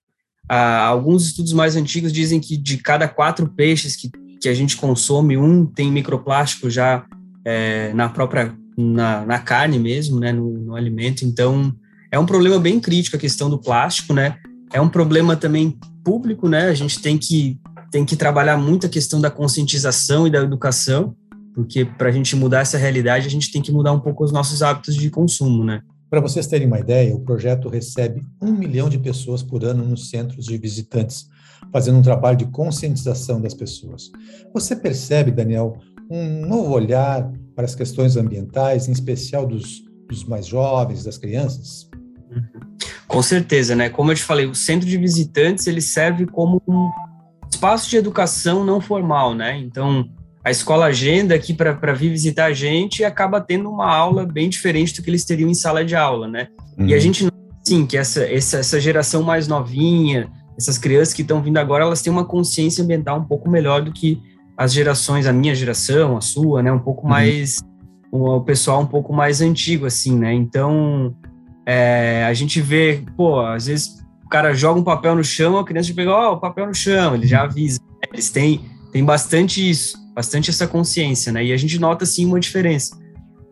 ah, 0.50 0.86
alguns 0.86 1.26
estudos 1.26 1.54
mais 1.54 1.76
antigos 1.76 2.14
dizem 2.14 2.40
que 2.40 2.56
de 2.58 2.78
cada 2.78 3.08
quatro 3.08 3.48
peixes 3.50 3.96
que, 3.96 4.10
que 4.42 4.48
a 4.48 4.54
gente 4.54 4.78
consome, 4.78 5.38
um 5.38 5.66
tem 5.66 5.92
microplástico 5.92 6.70
já 6.70 7.06
é, 7.46 7.94
na 7.94 8.10
própria 8.10 8.56
na, 8.78 9.26
na 9.26 9.40
carne 9.40 9.80
mesmo, 9.80 10.20
né? 10.20 10.32
No, 10.32 10.50
no 10.52 10.76
alimento. 10.76 11.26
Então 11.26 11.74
é 12.12 12.20
um 12.20 12.26
problema 12.26 12.60
bem 12.60 12.80
crítico 12.80 13.16
a 13.16 13.20
questão 13.20 13.50
do 13.50 13.58
plástico, 13.58 14.14
né? 14.14 14.38
É 14.72 14.80
um 14.80 14.90
problema 14.90 15.36
também 15.36 15.78
público, 16.04 16.48
né? 16.48 16.70
A 16.70 16.74
gente 16.74 17.02
tem 17.02 17.18
que, 17.18 17.60
tem 17.92 18.06
que 18.06 18.16
trabalhar 18.16 18.58
muito 18.58 18.86
a 18.86 18.90
questão 18.90 19.20
da 19.20 19.32
conscientização 19.32 20.28
e 20.28 20.30
da 20.30 20.40
educação, 20.40 21.16
porque 21.56 21.84
para 21.84 22.10
a 22.10 22.12
gente 22.12 22.36
mudar 22.36 22.62
essa 22.62 22.78
realidade, 22.78 23.28
a 23.28 23.30
gente 23.30 23.52
tem 23.52 23.62
que 23.62 23.72
mudar 23.72 23.92
um 23.92 24.00
pouco 24.00 24.24
os 24.24 24.32
nossos 24.32 24.62
hábitos 24.62 24.96
de 24.96 25.10
consumo, 25.10 25.64
né? 25.64 25.82
Para 26.10 26.22
vocês 26.22 26.48
terem 26.48 26.68
uma 26.68 26.80
ideia, 26.80 27.14
o 27.14 27.20
projeto 27.20 27.68
recebe 27.68 28.22
um 28.42 28.54
milhão 28.54 28.88
de 28.88 28.98
pessoas 28.98 29.44
por 29.44 29.66
ano 29.66 29.84
nos 29.84 30.10
centros 30.10 30.46
de 30.46 30.58
visitantes, 30.58 31.28
fazendo 31.72 31.98
um 31.98 32.02
trabalho 32.02 32.38
de 32.38 32.46
conscientização 32.46 33.42
das 33.42 33.54
pessoas. 33.54 34.10
Você 34.54 34.76
percebe, 34.76 35.32
Daniel, 35.32 35.78
um 36.10 36.46
novo 36.46 36.72
olhar 36.72 37.30
para 37.54 37.66
as 37.66 37.76
questões 37.76 38.16
ambientais, 38.16 38.88
em 38.88 38.94
especial 38.94 39.46
dos, 39.46 39.84
dos 40.08 40.24
mais 40.24 40.48
jovens, 40.48 41.04
das 41.04 41.18
crianças? 41.18 41.90
Com 43.08 43.22
certeza, 43.22 43.76
né? 43.76 43.90
Como 43.90 44.12
eu 44.12 44.16
te 44.16 44.24
falei, 44.24 44.46
o 44.46 44.56
centro 44.56 44.88
de 44.88 44.98
visitantes 44.98 45.68
ele 45.68 45.82
serve 45.82 46.26
como 46.26 46.62
um 46.68 46.90
espaço 47.52 47.90
de 47.90 47.98
educação 47.98 48.64
não 48.64 48.80
formal, 48.80 49.36
né? 49.36 49.58
Então, 49.58 50.10
a 50.48 50.52
escola 50.52 50.86
agenda 50.86 51.36
aqui 51.36 51.54
para 51.54 51.92
vir 51.92 52.10
visitar 52.10 52.46
a 52.46 52.54
gente 52.54 53.04
acaba 53.04 53.42
tendo 53.42 53.70
uma 53.70 53.94
aula 53.94 54.26
bem 54.26 54.48
diferente 54.48 54.96
do 54.96 55.04
que 55.04 55.10
eles 55.10 55.26
teriam 55.26 55.50
em 55.50 55.54
sala 55.54 55.84
de 55.84 55.94
aula, 55.94 56.26
né? 56.26 56.48
Uhum. 56.78 56.88
E 56.88 56.94
a 56.94 56.96
uhum. 56.96 57.02
gente, 57.02 57.28
sim, 57.66 57.86
que 57.86 57.98
essa, 57.98 58.24
essa, 58.24 58.60
essa 58.60 58.80
geração 58.80 59.22
mais 59.22 59.46
novinha, 59.46 60.32
essas 60.58 60.78
crianças 60.78 61.14
que 61.14 61.22
estão 61.22 61.42
vindo 61.42 61.58
agora, 61.58 61.84
elas 61.84 62.02
têm 62.02 62.14
uma 62.14 62.24
consciência 62.24 62.82
ambiental 62.82 63.20
um 63.20 63.26
pouco 63.26 63.50
melhor 63.50 63.82
do 63.82 63.92
que 63.92 64.22
as 64.56 64.72
gerações, 64.72 65.28
a 65.28 65.34
minha 65.34 65.54
geração, 65.54 66.16
a 66.16 66.22
sua, 66.22 66.64
né? 66.64 66.72
Um 66.72 66.80
pouco 66.80 67.04
uhum. 67.04 67.10
mais, 67.10 67.60
o 68.10 68.40
pessoal 68.40 68.80
um 68.80 68.88
pouco 68.88 69.12
mais 69.12 69.42
antigo, 69.42 69.86
assim, 69.86 70.18
né? 70.18 70.34
Então, 70.34 71.14
é, 71.66 72.24
a 72.26 72.34
gente 72.34 72.62
vê, 72.62 73.04
pô, 73.18 73.42
às 73.42 73.66
vezes 73.66 74.02
o 74.26 74.30
cara 74.30 74.54
joga 74.54 74.80
um 74.80 74.84
papel 74.84 75.14
no 75.14 75.26
chão, 75.26 75.58
a 75.58 75.66
criança 75.66 75.94
pega, 75.94 76.12
ó, 76.12 76.32
oh, 76.32 76.34
o 76.36 76.40
papel 76.40 76.68
no 76.68 76.74
chão, 76.74 77.16
ele 77.16 77.28
já 77.28 77.44
avisa. 77.44 77.82
Eles 78.14 78.30
têm, 78.30 78.62
têm 78.94 79.04
bastante 79.04 79.70
isso, 79.70 80.07
bastante 80.18 80.50
essa 80.50 80.66
consciência, 80.66 81.32
né? 81.32 81.46
E 81.46 81.54
a 81.54 81.58
gente 81.58 81.78
nota, 81.78 82.04
sim, 82.04 82.26
uma 82.26 82.40
diferença. 82.40 82.98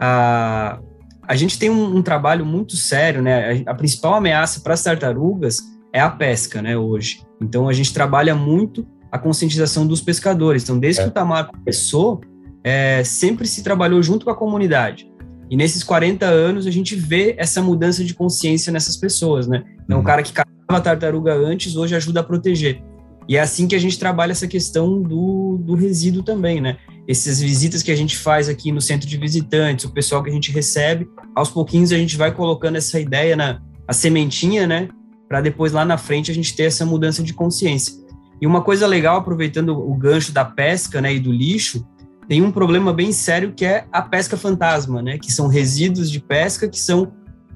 A, 0.01 0.79
a 1.21 1.35
gente 1.35 1.59
tem 1.59 1.69
um, 1.69 1.97
um 1.97 2.01
trabalho 2.01 2.43
muito 2.43 2.75
sério, 2.75 3.21
né? 3.21 3.63
A, 3.67 3.71
a 3.71 3.75
principal 3.75 4.15
ameaça 4.15 4.61
para 4.61 4.73
as 4.73 4.81
tartarugas 4.81 5.59
é 5.93 5.99
a 5.99 6.09
pesca, 6.09 6.63
né, 6.63 6.75
hoje. 6.75 7.21
Então 7.39 7.69
a 7.69 7.73
gente 7.73 7.93
trabalha 7.93 8.33
muito 8.33 8.83
a 9.11 9.19
conscientização 9.19 9.85
dos 9.85 10.01
pescadores. 10.01 10.63
Então, 10.63 10.79
desde 10.79 11.01
é. 11.01 11.03
que 11.03 11.11
o 11.11 11.13
Tamar 11.13 11.51
começou, 11.51 12.19
é, 12.63 13.03
sempre 13.03 13.45
se 13.45 13.61
trabalhou 13.61 14.01
junto 14.01 14.25
com 14.25 14.31
a 14.31 14.35
comunidade. 14.35 15.07
E 15.51 15.55
nesses 15.55 15.83
40 15.83 16.25
anos 16.25 16.65
a 16.65 16.71
gente 16.71 16.95
vê 16.95 17.35
essa 17.37 17.61
mudança 17.61 18.03
de 18.03 18.15
consciência 18.15 18.73
nessas 18.73 18.97
pessoas, 18.97 19.47
né? 19.47 19.63
Então, 19.83 19.97
uhum. 19.97 20.03
o 20.03 20.05
cara 20.05 20.23
que 20.23 20.33
caçava 20.33 20.81
tartaruga 20.81 21.35
antes, 21.35 21.75
hoje 21.75 21.95
ajuda 21.95 22.21
a 22.21 22.23
proteger. 22.23 22.81
E 23.27 23.37
é 23.37 23.41
assim 23.41 23.67
que 23.67 23.75
a 23.75 23.79
gente 23.79 23.97
trabalha 23.97 24.31
essa 24.31 24.47
questão 24.47 25.01
do, 25.01 25.57
do 25.57 25.73
resíduo 25.73 26.23
também, 26.23 26.61
né? 26.61 26.77
Essas 27.07 27.39
visitas 27.39 27.81
que 27.81 27.91
a 27.91 27.95
gente 27.95 28.17
faz 28.17 28.47
aqui 28.49 28.71
no 28.71 28.81
centro 28.81 29.07
de 29.07 29.17
visitantes, 29.17 29.85
o 29.85 29.91
pessoal 29.91 30.23
que 30.23 30.29
a 30.29 30.33
gente 30.33 30.51
recebe, 30.51 31.07
aos 31.35 31.49
pouquinhos 31.49 31.91
a 31.91 31.97
gente 31.97 32.17
vai 32.17 32.31
colocando 32.31 32.75
essa 32.75 32.99
ideia 32.99 33.35
na 33.35 33.61
a 33.87 33.93
sementinha, 33.93 34.65
né? 34.65 34.89
Para 35.27 35.41
depois 35.41 35.71
lá 35.71 35.85
na 35.85 35.97
frente 35.97 36.31
a 36.31 36.33
gente 36.33 36.55
ter 36.55 36.63
essa 36.63 36.85
mudança 36.85 37.21
de 37.21 37.33
consciência. 37.33 37.93
E 38.41 38.47
uma 38.47 38.61
coisa 38.61 38.87
legal, 38.87 39.17
aproveitando 39.17 39.69
o 39.69 39.95
gancho 39.95 40.31
da 40.31 40.43
pesca, 40.43 40.99
né, 40.99 41.13
e 41.13 41.19
do 41.19 41.31
lixo, 41.31 41.87
tem 42.27 42.41
um 42.41 42.51
problema 42.51 42.91
bem 42.91 43.11
sério 43.11 43.53
que 43.53 43.63
é 43.63 43.85
a 43.91 44.01
pesca 44.01 44.35
fantasma, 44.35 45.01
né? 45.01 45.17
Que 45.17 45.31
são 45.31 45.47
resíduos 45.47 46.09
de 46.09 46.19
pesca 46.19 46.67
que 46.67 46.79
são 46.79 47.11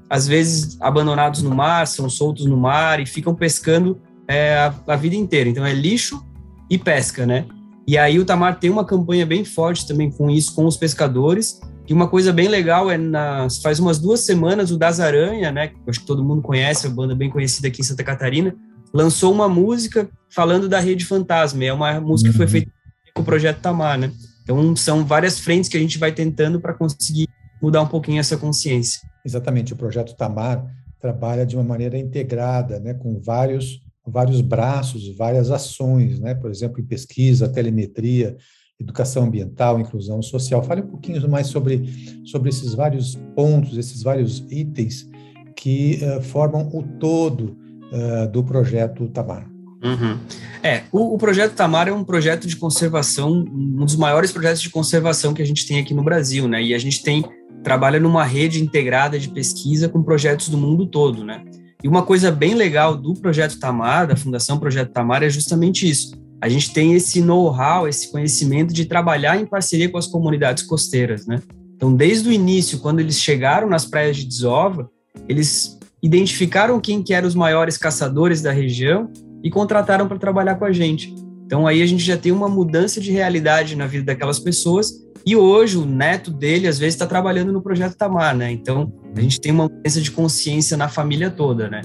às 0.08 0.26
vezes 0.26 0.76
abandonados 0.80 1.42
no 1.42 1.54
mar, 1.54 1.86
são 1.86 2.08
soltos 2.10 2.44
no 2.44 2.56
mar 2.56 2.98
e 2.98 3.06
ficam 3.06 3.34
pescando 3.34 4.00
é, 4.30 4.54
a, 4.54 4.74
a, 4.86 4.96
vida 4.96 5.16
inteira. 5.16 5.50
Então 5.50 5.66
é 5.66 5.74
lixo 5.74 6.24
e 6.70 6.78
pesca, 6.78 7.26
né? 7.26 7.46
E 7.86 7.98
aí 7.98 8.16
o 8.18 8.24
Tamar 8.24 8.60
tem 8.60 8.70
uma 8.70 8.84
campanha 8.84 9.26
bem 9.26 9.44
forte 9.44 9.86
também 9.88 10.08
com 10.08 10.30
isso, 10.30 10.54
com 10.54 10.64
os 10.66 10.76
pescadores. 10.76 11.60
E 11.88 11.92
uma 11.92 12.06
coisa 12.06 12.32
bem 12.32 12.46
legal 12.46 12.88
é 12.88 12.96
nas, 12.96 13.60
faz 13.60 13.80
umas 13.80 13.98
duas 13.98 14.20
semanas 14.20 14.70
o 14.70 14.78
Das 14.78 15.00
Aranha, 15.00 15.50
né? 15.50 15.72
Acho 15.88 16.00
que 16.00 16.06
todo 16.06 16.22
mundo 16.22 16.40
conhece, 16.40 16.86
a 16.86 16.90
banda 16.90 17.12
bem 17.12 17.28
conhecida 17.28 17.66
aqui 17.66 17.80
em 17.80 17.84
Santa 17.84 18.04
Catarina, 18.04 18.54
lançou 18.94 19.32
uma 19.32 19.48
música 19.48 20.08
falando 20.32 20.68
da 20.68 20.78
rede 20.78 21.04
fantasma. 21.04 21.64
É 21.64 21.72
uma 21.72 22.00
música 22.00 22.28
uhum. 22.28 22.32
que 22.32 22.36
foi 22.36 22.46
uhum. 22.46 22.52
feita 22.52 22.70
com 23.12 23.22
o 23.22 23.24
projeto 23.24 23.60
Tamar, 23.60 23.98
né? 23.98 24.12
Então, 24.44 24.76
são 24.76 25.04
várias 25.04 25.40
frentes 25.40 25.68
que 25.68 25.76
a 25.76 25.80
gente 25.80 25.98
vai 25.98 26.12
tentando 26.12 26.60
para 26.60 26.72
conseguir 26.72 27.28
mudar 27.60 27.82
um 27.82 27.88
pouquinho 27.88 28.20
essa 28.20 28.36
consciência. 28.36 29.00
Exatamente, 29.24 29.72
o 29.72 29.76
projeto 29.76 30.14
Tamar 30.16 30.64
trabalha 31.00 31.44
de 31.44 31.56
uma 31.56 31.64
maneira 31.64 31.98
integrada, 31.98 32.78
né, 32.78 32.94
com 32.94 33.20
vários 33.20 33.80
vários 34.10 34.40
braços, 34.40 35.08
várias 35.16 35.50
ações, 35.50 36.18
né, 36.18 36.34
por 36.34 36.50
exemplo, 36.50 36.80
em 36.80 36.84
pesquisa, 36.84 37.48
telemetria, 37.48 38.36
educação 38.78 39.24
ambiental, 39.24 39.78
inclusão 39.78 40.22
social. 40.22 40.62
Fale 40.62 40.82
um 40.82 40.86
pouquinho 40.86 41.28
mais 41.28 41.48
sobre 41.48 42.22
sobre 42.24 42.48
esses 42.48 42.74
vários 42.74 43.14
pontos, 43.34 43.76
esses 43.76 44.02
vários 44.02 44.44
itens 44.50 45.08
que 45.56 46.00
uh, 46.02 46.22
formam 46.22 46.68
o 46.72 46.82
todo 46.82 47.56
uh, 47.92 48.30
do 48.30 48.42
projeto 48.42 49.08
Tamar. 49.08 49.48
Uhum. 49.82 50.18
É, 50.62 50.82
o, 50.92 51.14
o, 51.14 51.18
projeto 51.18 51.54
Tamar 51.54 51.88
é 51.88 51.92
um 51.92 52.04
projeto 52.04 52.46
de 52.46 52.54
conservação, 52.56 53.30
um 53.30 53.84
dos 53.84 53.96
maiores 53.96 54.30
projetos 54.30 54.60
de 54.60 54.68
conservação 54.68 55.32
que 55.32 55.40
a 55.40 55.44
gente 55.44 55.66
tem 55.66 55.80
aqui 55.80 55.94
no 55.94 56.02
Brasil, 56.02 56.46
né? 56.46 56.62
E 56.62 56.74
a 56.74 56.78
gente 56.78 57.02
tem 57.02 57.24
trabalha 57.62 58.00
numa 58.00 58.24
rede 58.24 58.62
integrada 58.62 59.18
de 59.18 59.28
pesquisa 59.28 59.88
com 59.88 60.02
projetos 60.02 60.48
do 60.48 60.56
mundo 60.56 60.86
todo, 60.86 61.24
né? 61.24 61.44
E 61.82 61.88
uma 61.88 62.02
coisa 62.02 62.30
bem 62.30 62.54
legal 62.54 62.96
do 62.96 63.14
projeto 63.14 63.58
Tamar, 63.58 64.06
da 64.06 64.16
Fundação 64.16 64.58
Projeto 64.58 64.92
Tamar, 64.92 65.22
é 65.22 65.30
justamente 65.30 65.88
isso. 65.88 66.14
A 66.40 66.48
gente 66.48 66.72
tem 66.72 66.94
esse 66.94 67.20
know-how, 67.20 67.86
esse 67.86 68.10
conhecimento 68.10 68.72
de 68.72 68.84
trabalhar 68.84 69.38
em 69.38 69.46
parceria 69.46 69.88
com 69.88 69.98
as 69.98 70.06
comunidades 70.06 70.62
costeiras, 70.62 71.26
né? 71.26 71.40
Então, 71.76 71.94
desde 71.94 72.28
o 72.28 72.32
início, 72.32 72.78
quando 72.78 73.00
eles 73.00 73.18
chegaram 73.18 73.68
nas 73.68 73.86
praias 73.86 74.16
de 74.16 74.26
Desova, 74.26 74.90
eles 75.28 75.78
identificaram 76.02 76.80
quem 76.80 77.02
que 77.02 77.12
eram 77.12 77.28
os 77.28 77.34
maiores 77.34 77.76
caçadores 77.76 78.40
da 78.40 78.52
região 78.52 79.10
e 79.42 79.50
contrataram 79.50 80.08
para 80.08 80.18
trabalhar 80.18 80.56
com 80.56 80.64
a 80.64 80.72
gente. 80.72 81.14
Então 81.44 81.66
aí 81.66 81.82
a 81.82 81.86
gente 81.86 82.04
já 82.04 82.16
tem 82.16 82.32
uma 82.32 82.48
mudança 82.48 83.00
de 83.00 83.10
realidade 83.10 83.76
na 83.76 83.86
vida 83.86 84.04
daquelas 84.04 84.38
pessoas 84.38 84.92
e 85.26 85.36
hoje 85.36 85.76
o 85.76 85.84
neto 85.84 86.30
dele 86.30 86.66
às 86.68 86.78
vezes 86.78 86.94
está 86.94 87.06
trabalhando 87.06 87.52
no 87.52 87.60
projeto 87.60 87.96
Tamar, 87.96 88.36
né? 88.36 88.50
Então 88.52 88.92
a 89.14 89.20
gente 89.20 89.40
tem 89.40 89.52
uma 89.52 89.64
mudança 89.64 90.00
de 90.00 90.10
consciência 90.10 90.76
na 90.76 90.88
família 90.88 91.30
toda, 91.30 91.68
né? 91.68 91.82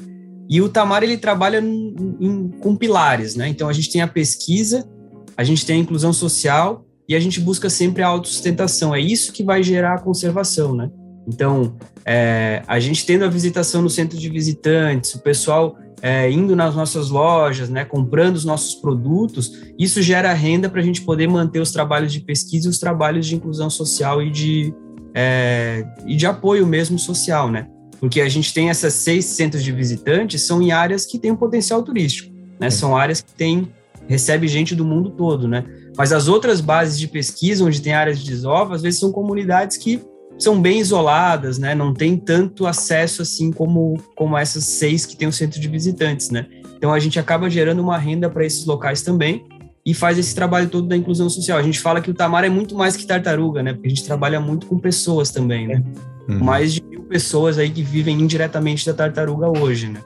E 0.49 0.61
o 0.61 0.69
Tamar 0.69 1.03
ele 1.03 1.17
trabalha 1.17 1.59
em, 1.59 1.95
em, 2.19 2.49
com 2.59 2.75
pilares, 2.75 3.35
né? 3.35 3.47
Então 3.47 3.67
a 3.67 3.73
gente 3.73 3.91
tem 3.91 4.01
a 4.01 4.07
pesquisa, 4.07 4.87
a 5.35 5.43
gente 5.43 5.65
tem 5.65 5.77
a 5.77 5.79
inclusão 5.79 6.13
social 6.13 6.85
e 7.09 7.15
a 7.15 7.19
gente 7.19 7.39
busca 7.39 7.69
sempre 7.69 8.03
a 8.03 8.07
autossustentação. 8.07 8.93
É 8.93 8.99
isso 8.99 9.31
que 9.31 9.43
vai 9.43 9.63
gerar 9.63 9.95
a 9.95 9.99
conservação, 9.99 10.75
né? 10.75 10.89
Então, 11.27 11.75
é, 12.05 12.61
a 12.67 12.79
gente 12.79 13.05
tendo 13.05 13.25
a 13.25 13.27
visitação 13.27 13.81
no 13.81 13.89
centro 13.89 14.17
de 14.17 14.29
visitantes, 14.29 15.15
o 15.15 15.19
pessoal 15.19 15.75
é, 16.01 16.29
indo 16.29 16.55
nas 16.55 16.75
nossas 16.75 17.09
lojas, 17.09 17.67
né, 17.67 17.83
comprando 17.83 18.35
os 18.35 18.45
nossos 18.45 18.75
produtos, 18.75 19.51
isso 19.79 20.01
gera 20.03 20.31
renda 20.33 20.69
para 20.69 20.79
a 20.81 20.83
gente 20.83 21.01
poder 21.01 21.27
manter 21.27 21.59
os 21.59 21.71
trabalhos 21.71 22.13
de 22.13 22.19
pesquisa 22.19 22.67
e 22.67 22.69
os 22.69 22.77
trabalhos 22.77 23.25
de 23.25 23.35
inclusão 23.35 23.71
social 23.71 24.21
e 24.21 24.29
de, 24.29 24.73
é, 25.15 25.85
e 26.05 26.17
de 26.17 26.27
apoio 26.27 26.67
mesmo 26.67 26.99
social, 26.99 27.49
né? 27.49 27.67
Porque 28.01 28.19
a 28.19 28.27
gente 28.27 28.53
tem 28.53 28.69
essas 28.69 28.93
seis 28.93 29.23
centros 29.23 29.63
de 29.63 29.71
visitantes, 29.71 30.41
são 30.41 30.61
em 30.61 30.73
áreas 30.73 31.05
que 31.05 31.17
têm 31.17 31.31
um 31.31 31.37
potencial 31.37 31.81
turístico, 31.81 32.35
né? 32.59 32.69
São 32.69 32.97
áreas 32.97 33.21
que 33.21 33.33
tem, 33.33 33.71
recebe 34.07 34.45
gente 34.49 34.75
do 34.75 34.83
mundo 34.83 35.11
todo, 35.11 35.47
né? 35.47 35.63
Mas 35.97 36.11
as 36.11 36.27
outras 36.27 36.59
bases 36.59 36.99
de 36.99 37.07
pesquisa, 37.07 37.63
onde 37.63 37.81
tem 37.81 37.93
áreas 37.93 38.19
de 38.19 38.29
desova, 38.29 38.75
às 38.75 38.81
vezes 38.81 38.99
são 38.99 39.13
comunidades 39.13 39.77
que 39.77 40.01
são 40.37 40.61
bem 40.61 40.79
isoladas, 40.79 41.57
né? 41.57 41.73
Não 41.73 41.93
tem 41.93 42.17
tanto 42.17 42.67
acesso 42.67 43.21
assim 43.21 43.53
como, 43.53 43.97
como 44.17 44.37
essas 44.37 44.65
seis 44.65 45.05
que 45.05 45.15
tem 45.15 45.29
o 45.29 45.33
centro 45.33 45.61
de 45.61 45.67
visitantes, 45.69 46.29
né? 46.29 46.45
Então 46.75 46.91
a 46.91 46.99
gente 46.99 47.17
acaba 47.17 47.49
gerando 47.49 47.81
uma 47.81 47.97
renda 47.97 48.29
para 48.29 48.45
esses 48.45 48.65
locais 48.65 49.01
também 49.01 49.45
e 49.85 49.93
faz 49.93 50.17
esse 50.17 50.33
trabalho 50.33 50.67
todo 50.67 50.87
da 50.87 50.97
inclusão 50.97 51.29
social. 51.29 51.59
A 51.59 51.63
gente 51.63 51.79
fala 51.79 52.01
que 52.01 52.09
o 52.09 52.13
Tamar 52.13 52.43
é 52.43 52.49
muito 52.49 52.75
mais 52.75 52.97
que 52.97 53.05
tartaruga, 53.05 53.61
né? 53.61 53.73
Porque 53.73 53.87
a 53.87 53.89
gente 53.89 54.03
trabalha 54.03 54.39
muito 54.39 54.65
com 54.65 54.79
pessoas 54.79 55.29
também, 55.29 55.67
né? 55.67 55.83
Uhum. 56.27 56.43
Mais 56.43 56.73
de 56.73 56.83
mil 56.83 57.03
pessoas 57.03 57.59
aí 57.59 57.69
que 57.69 57.83
vivem 57.83 58.19
indiretamente 58.19 58.83
da 58.85 58.93
tartaruga 58.93 59.47
hoje, 59.47 59.89
né? 59.89 60.01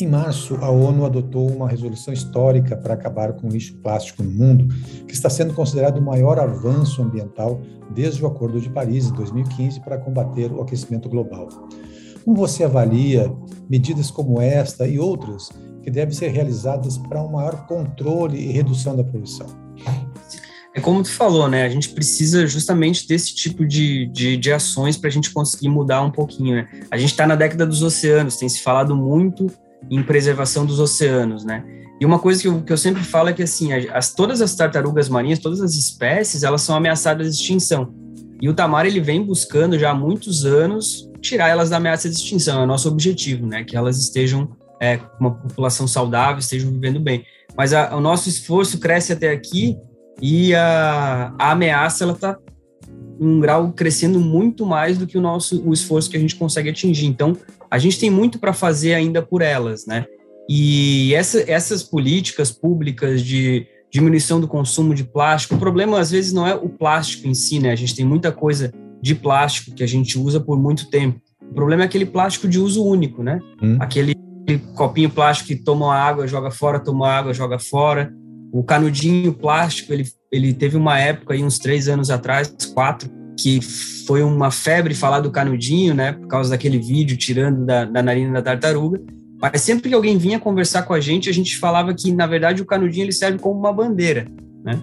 Em 0.00 0.08
março, 0.08 0.56
a 0.56 0.70
ONU 0.70 1.04
adotou 1.04 1.48
uma 1.48 1.68
resolução 1.68 2.12
histórica 2.12 2.74
para 2.74 2.94
acabar 2.94 3.34
com 3.34 3.46
o 3.46 3.50
lixo 3.50 3.76
plástico 3.76 4.22
no 4.22 4.30
mundo, 4.30 4.74
que 5.06 5.12
está 5.12 5.28
sendo 5.28 5.52
considerado 5.52 5.98
o 5.98 6.02
maior 6.02 6.40
avanço 6.40 7.02
ambiental 7.02 7.60
desde 7.94 8.24
o 8.24 8.26
Acordo 8.26 8.58
de 8.58 8.70
Paris, 8.70 9.06
em 9.06 9.12
2015, 9.12 9.80
para 9.80 9.98
combater 9.98 10.50
o 10.50 10.62
aquecimento 10.62 11.08
global. 11.08 11.46
Como 12.24 12.36
você 12.36 12.64
avalia 12.64 13.32
medidas 13.68 14.10
como 14.10 14.40
esta 14.40 14.88
e 14.88 14.98
outras 14.98 15.50
que 15.82 15.90
devem 15.90 16.14
ser 16.14 16.28
realizadas 16.28 16.96
para 16.96 17.22
um 17.22 17.32
maior 17.32 17.66
controle 17.66 18.38
e 18.38 18.52
redução 18.52 18.96
da 18.96 19.04
poluição? 19.04 19.46
É 20.74 20.80
como 20.80 21.02
tu 21.02 21.10
falou, 21.10 21.48
né? 21.48 21.64
A 21.64 21.68
gente 21.68 21.90
precisa 21.90 22.46
justamente 22.46 23.06
desse 23.06 23.34
tipo 23.34 23.66
de, 23.66 24.06
de, 24.06 24.36
de 24.38 24.52
ações 24.52 24.96
para 24.96 25.08
a 25.08 25.12
gente 25.12 25.30
conseguir 25.30 25.68
mudar 25.68 26.00
um 26.02 26.10
pouquinho, 26.10 26.56
né? 26.56 26.68
A 26.90 26.96
gente 26.96 27.10
está 27.10 27.26
na 27.26 27.34
década 27.34 27.66
dos 27.66 27.82
oceanos, 27.82 28.36
tem 28.36 28.48
se 28.48 28.62
falado 28.62 28.96
muito 28.96 29.48
em 29.90 30.02
preservação 30.02 30.64
dos 30.64 30.80
oceanos, 30.80 31.44
né? 31.44 31.62
E 32.00 32.06
uma 32.06 32.18
coisa 32.18 32.40
que 32.40 32.48
eu, 32.48 32.62
que 32.62 32.72
eu 32.72 32.78
sempre 32.78 33.02
falo 33.04 33.28
é 33.28 33.32
que, 33.32 33.42
assim, 33.42 33.72
as, 33.72 34.14
todas 34.14 34.40
as 34.40 34.54
tartarugas 34.54 35.08
marinhas, 35.08 35.38
todas 35.38 35.60
as 35.60 35.74
espécies, 35.74 36.42
elas 36.42 36.62
são 36.62 36.74
ameaçadas 36.74 37.28
de 37.28 37.42
extinção. 37.42 37.94
E 38.40 38.48
o 38.48 38.54
Tamar, 38.54 38.86
ele 38.86 39.00
vem 39.00 39.22
buscando 39.22 39.78
já 39.78 39.90
há 39.90 39.94
muitos 39.94 40.44
anos 40.44 41.08
tirar 41.20 41.48
elas 41.48 41.70
da 41.70 41.76
ameaça 41.76 42.08
de 42.08 42.16
extinção, 42.16 42.60
é 42.60 42.64
o 42.64 42.66
nosso 42.66 42.88
objetivo, 42.88 43.46
né? 43.46 43.62
Que 43.62 43.76
elas 43.76 43.98
estejam 43.98 44.50
é, 44.82 44.98
uma 45.20 45.30
população 45.30 45.86
saudável, 45.86 46.40
estejam 46.40 46.72
vivendo 46.72 46.98
bem. 46.98 47.24
Mas 47.56 47.72
a, 47.72 47.94
o 47.96 48.00
nosso 48.00 48.28
esforço 48.28 48.80
cresce 48.80 49.12
até 49.12 49.30
aqui 49.30 49.78
e 50.20 50.52
a, 50.56 51.32
a 51.38 51.52
ameaça, 51.52 52.02
ela 52.02 52.14
está 52.14 52.36
um 53.20 53.38
grau 53.38 53.72
crescendo 53.72 54.18
muito 54.18 54.66
mais 54.66 54.98
do 54.98 55.06
que 55.06 55.16
o 55.16 55.20
nosso 55.20 55.62
o 55.64 55.72
esforço 55.72 56.10
que 56.10 56.16
a 56.16 56.20
gente 56.20 56.34
consegue 56.34 56.70
atingir. 56.70 57.06
Então, 57.06 57.36
a 57.70 57.78
gente 57.78 57.98
tem 58.00 58.10
muito 58.10 58.40
para 58.40 58.52
fazer 58.52 58.94
ainda 58.94 59.22
por 59.22 59.40
elas, 59.40 59.86
né? 59.86 60.04
E 60.48 61.14
essa, 61.14 61.48
essas 61.48 61.84
políticas 61.84 62.50
públicas 62.50 63.22
de 63.22 63.64
diminuição 63.88 64.40
do 64.40 64.48
consumo 64.48 64.94
de 64.94 65.04
plástico, 65.04 65.54
o 65.54 65.58
problema 65.58 66.00
às 66.00 66.10
vezes 66.10 66.32
não 66.32 66.44
é 66.44 66.54
o 66.56 66.68
plástico 66.68 67.28
em 67.28 67.34
si, 67.34 67.60
né? 67.60 67.70
A 67.70 67.76
gente 67.76 67.94
tem 67.94 68.04
muita 68.04 68.32
coisa 68.32 68.72
de 69.00 69.14
plástico 69.14 69.76
que 69.76 69.84
a 69.84 69.86
gente 69.86 70.18
usa 70.18 70.40
por 70.40 70.58
muito 70.58 70.90
tempo. 70.90 71.20
O 71.40 71.54
problema 71.54 71.82
é 71.82 71.86
aquele 71.86 72.06
plástico 72.06 72.48
de 72.48 72.58
uso 72.58 72.84
único, 72.84 73.22
né? 73.22 73.38
Hum. 73.62 73.76
Aquele 73.78 74.14
copinho 74.74 75.10
plástico 75.10 75.48
que 75.48 75.56
toma 75.56 75.94
água, 75.94 76.26
joga 76.26 76.50
fora, 76.50 76.80
toma 76.80 77.08
água, 77.08 77.32
joga 77.32 77.58
fora. 77.58 78.12
O 78.52 78.62
canudinho 78.62 79.32
plástico, 79.32 79.92
ele, 79.92 80.06
ele 80.30 80.52
teve 80.52 80.76
uma 80.76 80.98
época 80.98 81.34
aí, 81.34 81.42
uns 81.42 81.58
três 81.58 81.88
anos 81.88 82.10
atrás, 82.10 82.54
quatro, 82.74 83.10
que 83.38 83.60
foi 84.06 84.22
uma 84.22 84.50
febre 84.50 84.94
falar 84.94 85.20
do 85.20 85.30
canudinho, 85.30 85.94
né? 85.94 86.12
Por 86.12 86.26
causa 86.26 86.50
daquele 86.50 86.78
vídeo 86.78 87.16
tirando 87.16 87.64
da, 87.64 87.84
da 87.84 88.02
narina 88.02 88.32
da 88.34 88.42
tartaruga. 88.42 89.00
Mas 89.40 89.60
sempre 89.62 89.88
que 89.88 89.94
alguém 89.94 90.18
vinha 90.18 90.38
conversar 90.38 90.82
com 90.82 90.94
a 90.94 91.00
gente, 91.00 91.28
a 91.28 91.32
gente 91.32 91.58
falava 91.58 91.92
que, 91.94 92.12
na 92.12 92.26
verdade, 92.26 92.62
o 92.62 92.66
canudinho 92.66 93.04
ele 93.04 93.12
serve 93.12 93.38
como 93.38 93.58
uma 93.58 93.72
bandeira, 93.72 94.26
né? 94.64 94.80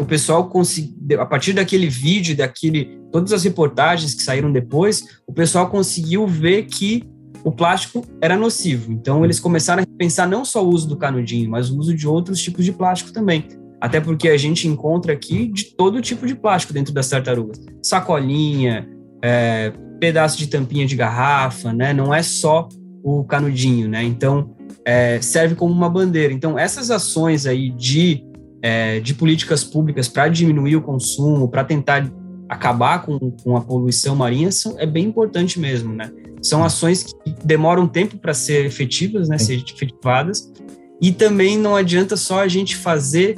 O 0.00 0.06
pessoal 0.06 0.48
conseguiu, 0.48 1.20
a 1.20 1.26
partir 1.26 1.52
daquele 1.52 1.88
vídeo, 1.88 2.34
daquele, 2.34 2.98
todas 3.12 3.32
as 3.32 3.44
reportagens 3.44 4.14
que 4.14 4.22
saíram 4.22 4.50
depois, 4.50 5.20
o 5.26 5.32
pessoal 5.32 5.68
conseguiu 5.68 6.26
ver 6.26 6.62
que 6.62 7.04
o 7.46 7.52
plástico 7.52 8.04
era 8.20 8.36
nocivo. 8.36 8.90
Então, 8.90 9.24
eles 9.24 9.38
começaram 9.38 9.80
a 9.80 9.86
pensar 9.96 10.26
não 10.26 10.44
só 10.44 10.66
o 10.66 10.68
uso 10.68 10.88
do 10.88 10.96
canudinho, 10.96 11.48
mas 11.48 11.70
o 11.70 11.78
uso 11.78 11.94
de 11.94 12.08
outros 12.08 12.42
tipos 12.42 12.64
de 12.64 12.72
plástico 12.72 13.12
também. 13.12 13.46
Até 13.80 14.00
porque 14.00 14.28
a 14.28 14.36
gente 14.36 14.66
encontra 14.66 15.12
aqui 15.12 15.46
de 15.46 15.66
todo 15.66 16.02
tipo 16.02 16.26
de 16.26 16.34
plástico 16.34 16.72
dentro 16.72 16.92
das 16.92 17.08
tartarugas. 17.08 17.64
Sacolinha, 17.80 18.88
é, 19.22 19.72
pedaço 20.00 20.36
de 20.38 20.48
tampinha 20.48 20.84
de 20.84 20.96
garrafa, 20.96 21.72
né? 21.72 21.92
Não 21.92 22.12
é 22.12 22.20
só 22.20 22.68
o 23.00 23.22
canudinho, 23.22 23.88
né? 23.88 24.02
Então, 24.02 24.50
é, 24.84 25.20
serve 25.20 25.54
como 25.54 25.72
uma 25.72 25.88
bandeira. 25.88 26.32
Então, 26.32 26.58
essas 26.58 26.90
ações 26.90 27.46
aí 27.46 27.70
de, 27.70 28.24
é, 28.60 28.98
de 28.98 29.14
políticas 29.14 29.62
públicas 29.62 30.08
para 30.08 30.26
diminuir 30.26 30.74
o 30.74 30.82
consumo, 30.82 31.48
para 31.48 31.62
tentar 31.62 32.10
acabar 32.48 33.02
com, 33.02 33.18
com 33.30 33.56
a 33.56 33.60
poluição 33.60 34.14
marinha, 34.14 34.50
são, 34.52 34.78
é 34.78 34.86
bem 34.86 35.06
importante 35.06 35.58
mesmo, 35.58 35.94
né? 35.94 36.10
São 36.42 36.62
ações 36.62 37.04
que 37.04 37.34
demoram 37.44 37.88
tempo 37.88 38.18
para 38.18 38.34
ser 38.34 38.64
efetivas, 38.64 39.28
né? 39.28 39.38
Ser 39.38 39.54
efetivadas. 39.54 40.52
E 41.00 41.12
também 41.12 41.58
não 41.58 41.74
adianta 41.74 42.16
só 42.16 42.40
a 42.40 42.48
gente 42.48 42.76
fazer 42.76 43.36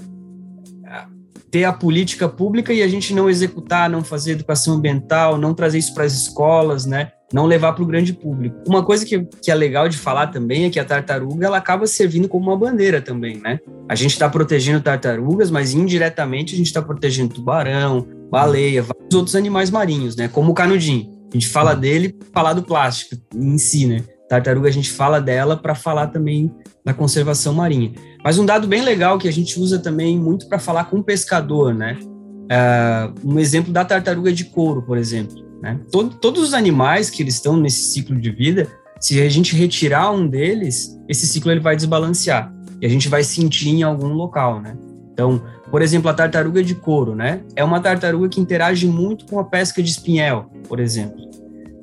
ter 1.51 1.65
a 1.65 1.73
política 1.73 2.29
pública 2.29 2.73
e 2.73 2.83
a 2.83 2.89
gente 2.89 3.15
não 3.15 3.29
executar, 3.29 3.89
não 3.89 4.05
fazer 4.05 4.33
educação 4.33 4.75
ambiental, 4.75 5.39
não 5.39 5.55
trazer 5.55 5.79
isso 5.79 5.95
para 5.95 6.05
as 6.05 6.13
escolas, 6.13 6.85
né? 6.85 7.11
Não 7.33 7.45
levar 7.45 7.75
para 7.75 7.83
o 7.83 7.87
grande 7.87 8.13
público. 8.13 8.57
Uma 8.67 8.83
coisa 8.83 9.05
que, 9.05 9.23
que 9.43 9.51
é 9.51 9.55
legal 9.55 9.89
de 9.89 9.99
falar 9.99 10.29
também 10.29 10.65
é 10.65 10.71
que 10.71 10.81
a 10.81 10.85
tartaruga 10.85 11.47
ela 11.47 11.59
acaba 11.59 11.87
servindo 11.87 12.29
como 12.29 12.47
uma 12.47 12.57
bandeira 12.57 13.03
também, 13.03 13.39
né? 13.39 13.59
A 13.89 13.95
gente 13.95 14.13
está 14.13 14.29
protegendo 14.31 14.81
tartarugas, 14.81 15.51
mas 15.51 15.75
indiretamente 15.75 16.55
a 16.55 16.57
gente 16.57 16.69
está 16.69 16.81
protegendo 16.81 17.35
tubarão, 17.35 18.07
baleia, 18.31 18.83
vários 18.83 19.15
outros 19.15 19.37
animais 19.37 19.71
marinhos, 19.71 20.17
né? 20.17 20.29
Como 20.29 20.53
o 20.53 20.55
canudinho. 20.55 21.11
A 21.31 21.37
gente 21.37 21.49
fala 21.49 21.75
dele, 21.75 22.17
falar 22.33 22.55
do 22.55 22.63
plástico 22.63 23.17
em 23.35 23.59
si, 23.59 23.87
né? 23.87 24.03
Tartaruga 24.29 24.69
a 24.69 24.73
gente 24.73 24.91
fala 24.91 25.21
dela 25.21 25.57
para 25.57 25.75
falar 25.75 26.09
também 26.09 26.51
da 26.85 26.95
conservação 26.95 27.55
marinha. 27.55 27.93
Mas 28.25 28.39
um 28.39 28.47
dado 28.47 28.67
bem 28.67 28.83
legal 28.83 29.19
que 29.19 29.29
a 29.29 29.33
gente 29.33 29.59
usa 29.59 29.79
também 29.79 30.19
muito 30.19 30.49
para 30.49 30.59
falar 30.59 30.85
com 30.85 30.99
o 30.99 31.05
pescador, 31.05 31.75
né? 31.75 31.99
Uh, 32.03 33.33
um 33.35 33.39
exemplo 33.39 33.73
da 33.73 33.85
tartaruga 33.85 34.33
de 34.33 34.45
couro, 34.45 34.83
por 34.83 34.97
exemplo. 34.97 35.48
Né? 35.61 35.81
Todo, 35.91 36.17
todos 36.17 36.43
os 36.43 36.55
animais 36.55 37.11
que 37.11 37.23
eles 37.23 37.35
estão 37.35 37.57
nesse 37.57 37.93
ciclo 37.93 38.17
de 38.17 38.31
vida, 38.31 38.69
se 39.01 39.21
a 39.21 39.29
gente 39.29 39.55
retirar 39.55 40.11
um 40.11 40.27
deles, 40.27 40.99
esse 41.09 41.27
ciclo 41.27 41.51
ele 41.51 41.61
vai 41.61 41.77
desbalancear 41.77 42.53
e 42.81 42.87
a 42.87 42.89
gente 42.89 43.09
vai 43.09 43.23
sentir 43.25 43.71
em 43.71 43.83
algum 43.83 44.13
local, 44.13 44.61
né? 44.61 44.77
Então, 45.13 45.43
por 45.71 45.83
exemplo, 45.83 46.09
a 46.09 46.15
tartaruga 46.15 46.63
de 46.63 46.75
couro, 46.75 47.15
né? 47.15 47.43
É 47.57 47.65
uma 47.65 47.81
tartaruga 47.81 48.29
que 48.29 48.41
interage 48.41 48.87
muito 48.87 49.27
com 49.27 49.41
a 49.41 49.45
pesca 49.45 49.83
de 49.83 49.91
espinhel, 49.91 50.51
por 50.69 50.79
exemplo. 50.79 51.29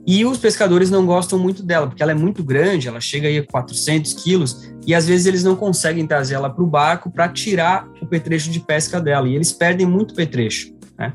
E 0.08 0.24
os 0.24 0.38
pescadores 0.38 0.92
não 0.92 1.06
gostam 1.06 1.40
muito 1.40 1.64
dela, 1.64 1.88
porque 1.88 2.02
ela 2.02 2.12
é 2.12 2.16
muito 2.16 2.44
grande, 2.44 2.88
ela 2.88 3.02
chega 3.02 3.28
aí 3.28 3.40
a 3.40 3.46
400 3.46 4.14
quilos, 4.14 4.72
e 4.86 4.94
às 4.94 5.08
vezes 5.08 5.26
eles 5.26 5.44
não 5.44 5.56
conseguem 5.56 6.06
trazer 6.06 6.36
ela 6.36 6.50
para 6.50 6.64
o 6.64 6.68
barco 6.68 7.10
para 7.10 7.28
tirar 7.28 7.90
o 8.02 8.06
petrecho 8.06 8.52
de 8.52 8.60
pesca 8.60 9.02
dela, 9.02 9.28
e 9.28 9.36
eles 9.36 9.52
perdem 9.52 9.88
muito 9.88 10.14
petrecho. 10.14 10.74
Né? 10.98 11.12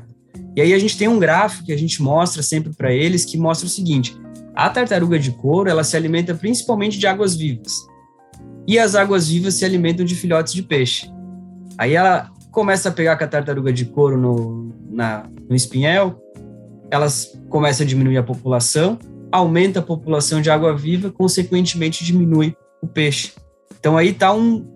E 0.55 0.61
aí 0.61 0.73
a 0.73 0.79
gente 0.79 0.97
tem 0.97 1.07
um 1.07 1.19
gráfico 1.19 1.65
que 1.65 1.71
a 1.71 1.77
gente 1.77 2.01
mostra 2.01 2.43
sempre 2.43 2.73
para 2.73 2.93
eles, 2.93 3.23
que 3.23 3.37
mostra 3.37 3.67
o 3.67 3.69
seguinte, 3.69 4.15
a 4.53 4.69
tartaruga 4.69 5.17
de 5.17 5.31
couro, 5.31 5.69
ela 5.69 5.83
se 5.83 5.95
alimenta 5.95 6.35
principalmente 6.35 6.99
de 6.99 7.07
águas 7.07 7.35
vivas, 7.35 7.73
e 8.67 8.77
as 8.77 8.95
águas 8.95 9.29
vivas 9.29 9.53
se 9.55 9.65
alimentam 9.65 10.05
de 10.05 10.15
filhotes 10.15 10.53
de 10.53 10.61
peixe. 10.61 11.11
Aí 11.77 11.95
ela 11.95 12.29
começa 12.51 12.89
a 12.89 12.91
pegar 12.91 13.17
com 13.17 13.23
a 13.23 13.27
tartaruga 13.27 13.71
de 13.71 13.85
couro 13.85 14.17
no, 14.17 14.73
na, 14.89 15.25
no 15.49 15.55
espinhel, 15.55 16.21
elas 16.91 17.39
começam 17.49 17.85
a 17.85 17.87
diminuir 17.87 18.17
a 18.17 18.23
população, 18.23 18.99
aumenta 19.31 19.79
a 19.79 19.83
população 19.83 20.41
de 20.41 20.49
água 20.49 20.75
viva, 20.75 21.09
consequentemente 21.09 22.03
diminui 22.03 22.53
o 22.81 22.87
peixe. 22.87 23.31
Então 23.79 23.97
aí 23.97 24.09
está 24.09 24.33
um, 24.33 24.67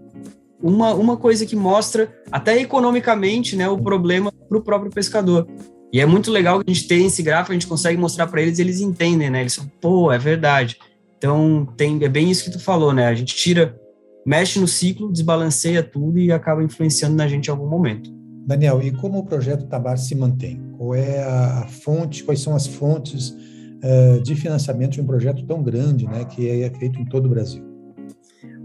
uma, 0.61 0.93
uma 0.93 1.17
coisa 1.17 1.45
que 1.45 1.55
mostra, 1.55 2.09
até 2.31 2.59
economicamente, 2.59 3.55
né, 3.55 3.67
o 3.69 3.77
problema 3.77 4.31
para 4.31 4.57
o 4.57 4.61
próprio 4.61 4.91
pescador. 4.91 5.47
E 5.93 5.99
é 6.01 6.05
muito 6.05 6.31
legal 6.31 6.59
que 6.59 6.69
a 6.69 6.73
gente 6.73 6.87
tem 6.87 7.05
esse 7.05 7.23
gráfico, 7.23 7.51
a 7.51 7.55
gente 7.55 7.67
consegue 7.67 7.97
mostrar 7.97 8.27
para 8.27 8.41
eles, 8.41 8.59
eles 8.59 8.81
entendem, 8.81 9.29
né? 9.29 9.41
Eles 9.41 9.55
falam, 9.55 9.71
pô, 9.79 10.11
é 10.11 10.17
verdade. 10.17 10.77
Então, 11.17 11.65
tem, 11.77 12.03
é 12.03 12.09
bem 12.09 12.29
isso 12.29 12.43
que 12.43 12.51
tu 12.51 12.59
falou, 12.59 12.91
né? 12.91 13.07
A 13.07 13.15
gente 13.15 13.33
tira, 13.33 13.79
mexe 14.25 14.59
no 14.59 14.67
ciclo, 14.67 15.11
desbalanceia 15.11 15.81
tudo 15.81 16.19
e 16.19 16.31
acaba 16.31 16.61
influenciando 16.61 17.15
na 17.15 17.27
gente 17.27 17.47
em 17.47 17.51
algum 17.51 17.69
momento. 17.69 18.13
Daniel, 18.45 18.81
e 18.81 18.91
como 18.91 19.19
o 19.19 19.25
projeto 19.25 19.67
Tabar 19.67 19.97
se 19.97 20.13
mantém? 20.13 20.61
Qual 20.77 20.93
é 20.93 21.23
a 21.23 21.67
fonte, 21.67 22.23
quais 22.23 22.41
são 22.41 22.55
as 22.55 22.67
fontes 22.67 23.29
uh, 23.29 24.21
de 24.21 24.35
financiamento 24.35 24.91
de 24.91 25.01
um 25.01 25.05
projeto 25.05 25.45
tão 25.47 25.63
grande, 25.63 26.05
né, 26.05 26.25
que 26.25 26.47
é 26.47 26.69
feito 26.71 26.99
em 26.99 27.05
todo 27.05 27.25
o 27.25 27.29
Brasil? 27.29 27.64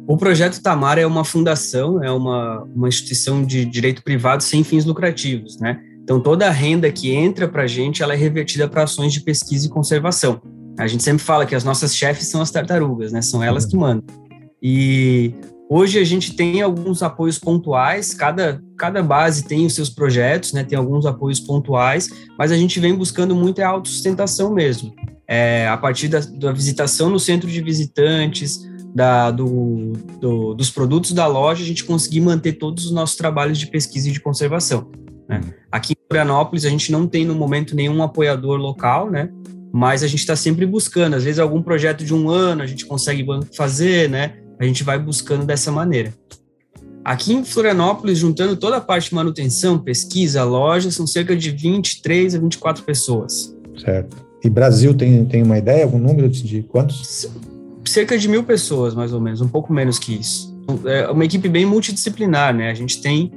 O 0.07 0.17
projeto 0.17 0.61
Tamar 0.63 0.99
é 0.99 1.07
uma 1.07 1.25
fundação, 1.25 2.03
é 2.03 2.11
uma, 2.11 2.63
uma 2.75 2.89
instituição 2.89 3.45
de 3.45 3.65
direito 3.65 4.03
privado 4.03 4.43
sem 4.43 4.65
fins 4.65 4.85
lucrativos, 4.85 5.59
né? 5.59 5.81
Então 6.03 6.19
toda 6.21 6.47
a 6.47 6.51
renda 6.51 6.91
que 6.91 7.13
entra 7.13 7.47
para 7.47 7.63
a 7.63 7.67
gente, 7.67 8.03
ela 8.03 8.15
é 8.15 8.17
revertida 8.17 8.69
para 8.69 8.83
ações 8.83 9.13
de 9.13 9.21
pesquisa 9.21 9.67
e 9.67 9.71
conservação. 9.71 10.41
A 10.79 10.87
gente 10.87 11.03
sempre 11.03 11.23
fala 11.23 11.47
que 11.47 11.55
as 11.55 11.63
nossas 11.63 11.95
chefes 11.95 12.27
são 12.27 12.41
as 12.41 12.51
tartarugas, 12.51 13.13
né? 13.13 13.23
São 13.23 13.43
elas 13.43 13.67
que 13.67 13.77
mandam. 13.77 14.05
E 14.63 15.33
Hoje 15.73 16.01
a 16.01 16.05
gente 16.05 16.35
tem 16.35 16.61
alguns 16.61 17.01
apoios 17.01 17.39
pontuais, 17.39 18.13
cada, 18.13 18.61
cada 18.77 19.05
base 19.05 19.45
tem 19.45 19.65
os 19.65 19.73
seus 19.73 19.89
projetos, 19.89 20.53
né, 20.53 20.65
tem 20.65 20.77
alguns 20.77 21.07
apoios 21.07 21.39
pontuais, 21.39 22.11
mas 22.37 22.51
a 22.51 22.57
gente 22.57 22.81
vem 22.81 22.93
buscando 22.93 23.37
muito 23.37 23.63
a 23.63 23.69
autossustentação 23.69 24.53
mesmo. 24.53 24.93
É, 25.29 25.69
a 25.69 25.77
partir 25.77 26.09
da, 26.09 26.19
da, 26.19 26.51
visitação 26.51 27.09
no 27.09 27.21
centro 27.21 27.49
de 27.49 27.61
visitantes, 27.61 28.69
da, 28.95 29.31
do, 29.31 29.93
do, 30.21 30.55
dos 30.55 30.71
produtos 30.71 31.13
da 31.13 31.27
loja, 31.27 31.63
a 31.63 31.67
gente 31.67 31.85
conseguir 31.85 32.21
manter 32.21 32.55
todos 32.55 32.87
os 32.87 32.91
nossos 32.91 33.17
trabalhos 33.17 33.59
de 33.59 33.67
pesquisa 33.67 34.09
e 34.09 34.13
de 34.13 34.21
conservação. 34.21 34.91
Né? 35.29 35.41
Uhum. 35.43 35.51
Aqui 35.71 35.93
em 35.93 36.07
Florianópolis, 36.09 36.65
a 36.65 36.71
gente 36.71 36.91
não 36.91 37.07
tem 37.07 37.25
no 37.25 37.35
momento 37.35 37.77
nenhum 37.77 38.03
apoiador 38.03 38.59
local, 38.59 39.11
né? 39.11 39.31
mas 39.73 40.03
a 40.03 40.07
gente 40.07 40.21
está 40.21 40.37
sempre 40.37 40.67
buscando. 40.67 41.15
Às 41.15 41.25
vezes, 41.25 41.39
algum 41.39 41.63
projeto 41.63 42.05
de 42.05 42.15
um 42.15 42.29
ano 42.29 42.63
a 42.63 42.67
gente 42.67 42.85
consegue 42.85 43.25
fazer, 43.55 44.09
né? 44.09 44.35
A 44.59 44.65
gente 44.65 44.83
vai 44.83 44.99
buscando 44.99 45.45
dessa 45.45 45.71
maneira. 45.71 46.13
Aqui 47.05 47.33
em 47.33 47.45
Florianópolis, 47.45 48.19
juntando 48.19 48.57
toda 48.57 48.77
a 48.77 48.81
parte 48.81 49.09
de 49.09 49.15
manutenção, 49.15 49.79
pesquisa, 49.79 50.45
loja, 50.45 50.91
são 50.91 51.07
cerca 51.07 51.35
de 51.35 51.51
23 51.51 52.35
a 52.35 52.39
24 52.39 52.85
pessoas. 52.85 53.57
Certo. 53.79 54.17
E 54.45 54.51
Brasil 54.51 54.93
tem, 54.93 55.25
tem 55.25 55.43
uma 55.43 55.57
ideia, 55.57 55.85
algum 55.85 55.99
número 55.99 56.29
de 56.29 56.63
quantos? 56.63 57.31
Cerca 57.91 58.17
de 58.17 58.29
mil 58.29 58.45
pessoas, 58.45 58.95
mais 58.95 59.13
ou 59.13 59.21
menos, 59.21 59.41
um 59.41 59.49
pouco 59.49 59.73
menos 59.73 59.99
que 59.99 60.15
isso. 60.15 60.57
É 60.85 61.11
uma 61.11 61.25
equipe 61.25 61.49
bem 61.49 61.67
multidisciplinar, 61.67 62.55
né? 62.55 62.71
A 62.71 62.75
gente 62.75 63.03
tem 63.03 63.33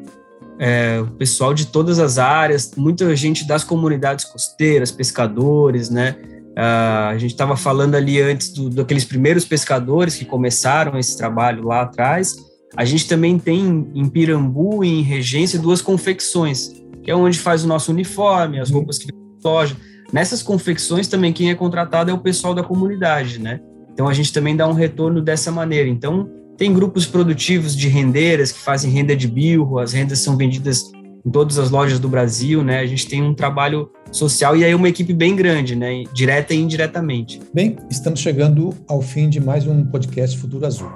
é, 0.59 1.01
o 1.01 1.07
pessoal 1.07 1.55
de 1.55 1.65
todas 1.65 1.97
as 1.97 2.19
áreas, 2.19 2.71
muita 2.77 3.15
gente 3.15 3.47
das 3.47 3.63
comunidades 3.63 4.25
costeiras, 4.25 4.91
pescadores, 4.91 5.89
né? 5.89 6.15
Uh, 6.51 7.09
a 7.09 7.17
gente 7.17 7.31
estava 7.31 7.57
falando 7.57 7.95
ali 7.95 8.21
antes 8.21 8.53
do, 8.53 8.69
daqueles 8.69 9.03
primeiros 9.03 9.43
pescadores 9.43 10.15
que 10.15 10.23
começaram 10.23 10.99
esse 10.99 11.17
trabalho 11.17 11.63
lá 11.63 11.81
atrás. 11.81 12.35
A 12.77 12.85
gente 12.85 13.07
também 13.07 13.39
tem 13.39 13.89
em 13.95 14.07
Pirambu 14.07 14.83
e 14.83 14.99
em 14.99 15.01
Regência 15.01 15.57
duas 15.57 15.81
confecções, 15.81 16.69
que 17.01 17.09
é 17.09 17.15
onde 17.15 17.39
faz 17.39 17.63
o 17.63 17.67
nosso 17.67 17.91
uniforme, 17.91 18.59
as 18.59 18.69
roupas 18.69 18.99
que 18.99 19.07
vem 19.07 19.19
loja. 19.43 19.75
Nessas 20.11 20.43
confecções 20.43 21.07
também 21.07 21.33
quem 21.33 21.49
é 21.49 21.55
contratado 21.55 22.11
é 22.11 22.13
o 22.13 22.19
pessoal 22.19 22.53
da 22.53 22.61
comunidade, 22.61 23.39
né? 23.39 23.59
Então 23.93 24.08
a 24.08 24.13
gente 24.13 24.34
também 24.34 24.56
dá 24.56 24.67
um 24.67 24.73
retorno 24.73 25.21
dessa 25.21 25.51
maneira. 25.51 25.88
Então 25.88 26.29
tem 26.58 26.73
grupos 26.73 27.06
produtivos 27.06 27.75
de 27.75 27.88
rendeiras 27.88 28.51
que 28.51 28.60
fazem 28.60 28.91
renda 28.91 29.15
de 29.15 29.27
bilro, 29.27 29.79
as 29.79 29.93
rendas 29.93 30.19
são 30.19 30.36
vendidas 30.36 30.91
em 31.25 31.32
todas 31.32 31.58
as 31.58 31.71
lojas 31.71 31.99
do 31.99 32.10
Brasil, 32.10 32.63
né? 32.63 32.79
A 32.79 32.86
gente 32.86 33.08
tem 33.08 33.23
um 33.23 33.34
trabalho 33.34 33.89
social 34.12 34.56
e 34.58 34.63
aí 34.63 34.75
uma 34.75 34.89
equipe 34.89 35.13
bem 35.13 35.36
grande, 35.36 35.75
né? 35.75 36.03
Direta 36.13 36.53
e 36.53 36.58
indiretamente. 36.58 37.39
Bem, 37.53 37.77
estamos 37.89 38.19
chegando 38.19 38.73
ao 38.88 39.01
fim 39.01 39.29
de 39.29 39.39
mais 39.39 39.65
um 39.65 39.86
podcast 39.86 40.38
Futuro 40.38 40.65
Azul. 40.65 40.91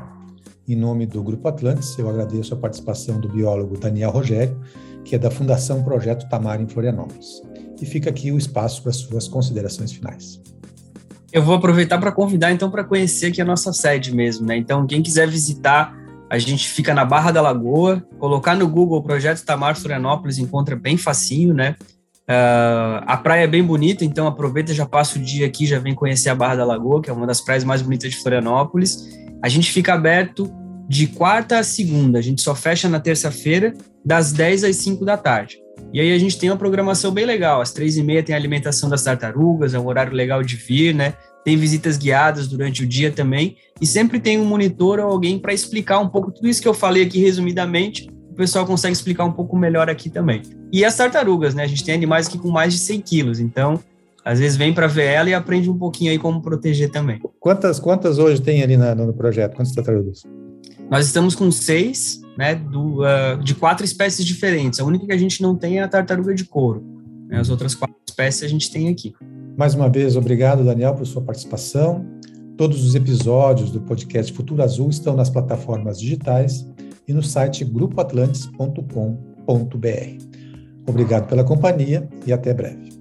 Em 0.67 0.75
nome 0.75 1.05
do 1.05 1.23
Grupo 1.23 1.47
Atlantis, 1.47 1.97
eu 1.97 2.10
agradeço 2.10 2.53
a 2.53 2.57
participação 2.57 3.21
do 3.21 3.29
biólogo 3.29 3.77
Daniel 3.77 4.12
Rogério, 4.12 4.60
que 5.05 5.15
é 5.15 5.19
da 5.19 5.31
Fundação 5.31 5.81
Projeto 5.81 6.27
Tamar 6.27 6.62
em 6.62 6.67
Florianópolis. 6.67 7.41
E 7.81 7.86
fica 7.86 8.10
aqui 8.10 8.31
o 8.31 8.38
espaço 8.38 8.83
para 8.83 8.91
suas 8.91 9.29
considerações 9.29 9.93
finais. 9.93 10.41
Eu 11.31 11.43
vou 11.43 11.55
aproveitar 11.55 11.97
para 11.97 12.11
convidar 12.11 12.51
então 12.51 12.71
para 12.71 12.83
conhecer 12.83 13.27
aqui 13.27 13.41
a 13.41 13.45
nossa 13.45 13.73
sede 13.73 14.15
mesmo, 14.15 14.45
né? 14.45 14.55
Então, 14.57 14.87
quem 14.87 15.01
quiser 15.01 15.27
visitar 15.27 15.93
a 16.29 16.37
gente 16.37 16.67
fica 16.67 16.93
na 16.93 17.05
Barra 17.05 17.31
da 17.31 17.41
Lagoa. 17.41 18.05
Colocar 18.19 18.55
no 18.55 18.67
Google 18.67 18.99
o 18.99 19.03
Projeto 19.03 19.43
Tamar 19.45 19.75
Florianópolis 19.75 20.37
encontra 20.37 20.75
bem 20.75 20.97
facinho, 20.97 21.53
né? 21.53 21.75
Uh, 22.29 22.99
a 23.05 23.15
praia 23.15 23.45
é 23.45 23.47
bem 23.47 23.63
bonita, 23.63 24.03
então 24.03 24.27
aproveita, 24.27 24.73
já 24.73 24.85
passa 24.85 25.17
o 25.17 25.21
dia 25.21 25.47
aqui, 25.47 25.65
já 25.65 25.79
vem 25.79 25.95
conhecer 25.95 26.29
a 26.29 26.35
Barra 26.35 26.57
da 26.57 26.65
Lagoa, 26.65 27.01
que 27.01 27.09
é 27.09 27.13
uma 27.13 27.25
das 27.25 27.39
praias 27.39 27.63
mais 27.63 27.81
bonitas 27.81 28.11
de 28.11 28.17
Florianópolis. 28.17 29.07
A 29.41 29.47
gente 29.47 29.71
fica 29.71 29.93
aberto 29.93 30.51
de 30.89 31.07
quarta 31.07 31.59
a 31.59 31.63
segunda, 31.63 32.19
a 32.19 32.21
gente 32.21 32.41
só 32.41 32.53
fecha 32.53 32.89
na 32.89 32.99
terça-feira, 32.99 33.73
das 34.03 34.33
10 34.33 34.65
às 34.65 34.75
5 34.75 35.05
da 35.05 35.15
tarde. 35.15 35.57
E 35.93 35.99
aí 35.99 36.13
a 36.13 36.17
gente 36.17 36.37
tem 36.37 36.49
uma 36.49 36.57
programação 36.57 37.11
bem 37.11 37.25
legal, 37.25 37.61
às 37.61 37.71
três 37.71 37.97
e 37.97 38.03
meia 38.03 38.21
tem 38.21 38.35
a 38.35 38.37
alimentação 38.37 38.89
das 38.89 39.03
tartarugas, 39.03 39.73
é 39.73 39.79
um 39.79 39.87
horário 39.87 40.13
legal 40.13 40.43
de 40.43 40.55
vir, 40.55 40.93
né? 40.93 41.13
tem 41.47 41.55
visitas 41.55 41.95
guiadas 41.95 42.45
durante 42.45 42.83
o 42.83 42.85
dia 42.85 43.09
também, 43.09 43.55
e 43.79 43.87
sempre 43.87 44.19
tem 44.19 44.37
um 44.37 44.43
monitor 44.43 44.99
ou 44.99 45.09
alguém 45.09 45.39
para 45.39 45.53
explicar 45.53 45.97
um 45.97 46.09
pouco 46.09 46.29
tudo 46.29 46.45
isso 46.45 46.61
que 46.61 46.67
eu 46.67 46.73
falei 46.73 47.03
aqui 47.03 47.21
resumidamente, 47.21 48.09
o 48.29 48.35
pessoal 48.35 48.65
consegue 48.65 48.91
explicar 48.91 49.23
um 49.23 49.31
pouco 49.31 49.55
melhor 49.57 49.89
aqui 49.89 50.09
também. 50.09 50.41
E 50.73 50.83
as 50.83 50.97
tartarugas, 50.97 51.55
né? 51.55 51.63
A 51.63 51.67
gente 51.67 51.85
tem 51.85 51.95
animais 51.95 52.27
aqui 52.27 52.37
com 52.37 52.49
mais 52.49 52.73
de 52.73 52.79
100 52.79 52.99
quilos, 52.99 53.39
então 53.39 53.79
às 54.25 54.39
vezes 54.39 54.57
vem 54.57 54.73
para 54.73 54.87
ver 54.87 55.05
ela 55.05 55.29
e 55.29 55.33
aprende 55.33 55.69
um 55.69 55.77
pouquinho 55.77 56.11
aí 56.11 56.19
como 56.19 56.41
proteger 56.41 56.91
também. 56.91 57.21
Quantas, 57.39 57.79
quantas 57.79 58.19
hoje 58.19 58.41
tem 58.41 58.61
ali 58.61 58.75
na, 58.75 58.93
no 58.93 59.13
projeto? 59.13 59.55
Quantas 59.55 59.73
tartarugas? 59.73 60.23
Nós 60.89 61.05
estamos 61.05 61.35
com 61.35 61.51
seis, 61.51 62.21
né, 62.37 62.55
do, 62.55 63.01
uh, 63.01 63.43
de 63.43 63.53
quatro 63.55 63.83
espécies 63.83 64.25
diferentes. 64.25 64.79
A 64.79 64.85
única 64.85 65.05
que 65.05 65.11
a 65.11 65.17
gente 65.17 65.41
não 65.41 65.55
tem 65.55 65.79
é 65.79 65.83
a 65.83 65.87
tartaruga 65.87 66.33
de 66.33 66.45
couro. 66.45 66.83
Né? 67.27 67.39
As 67.39 67.49
outras 67.49 67.75
quatro 67.75 67.97
espécies 68.07 68.43
a 68.43 68.47
gente 68.47 68.71
tem 68.71 68.89
aqui. 68.89 69.13
Mais 69.57 69.73
uma 69.73 69.89
vez, 69.89 70.15
obrigado, 70.15 70.63
Daniel, 70.63 70.93
por 70.93 71.05
sua 71.05 71.21
participação. 71.21 72.05
Todos 72.55 72.85
os 72.85 72.95
episódios 72.95 73.71
do 73.71 73.81
podcast 73.81 74.31
Futuro 74.33 74.63
Azul 74.63 74.89
estão 74.89 75.15
nas 75.15 75.29
plataformas 75.29 75.99
digitais 75.99 76.65
e 77.07 77.13
no 77.13 77.21
site 77.21 77.63
grupoatlantes.com.br. 77.63 80.27
Obrigado 80.87 81.27
pela 81.27 81.43
companhia 81.43 82.07
e 82.25 82.31
até 82.31 82.53
breve. 82.53 82.96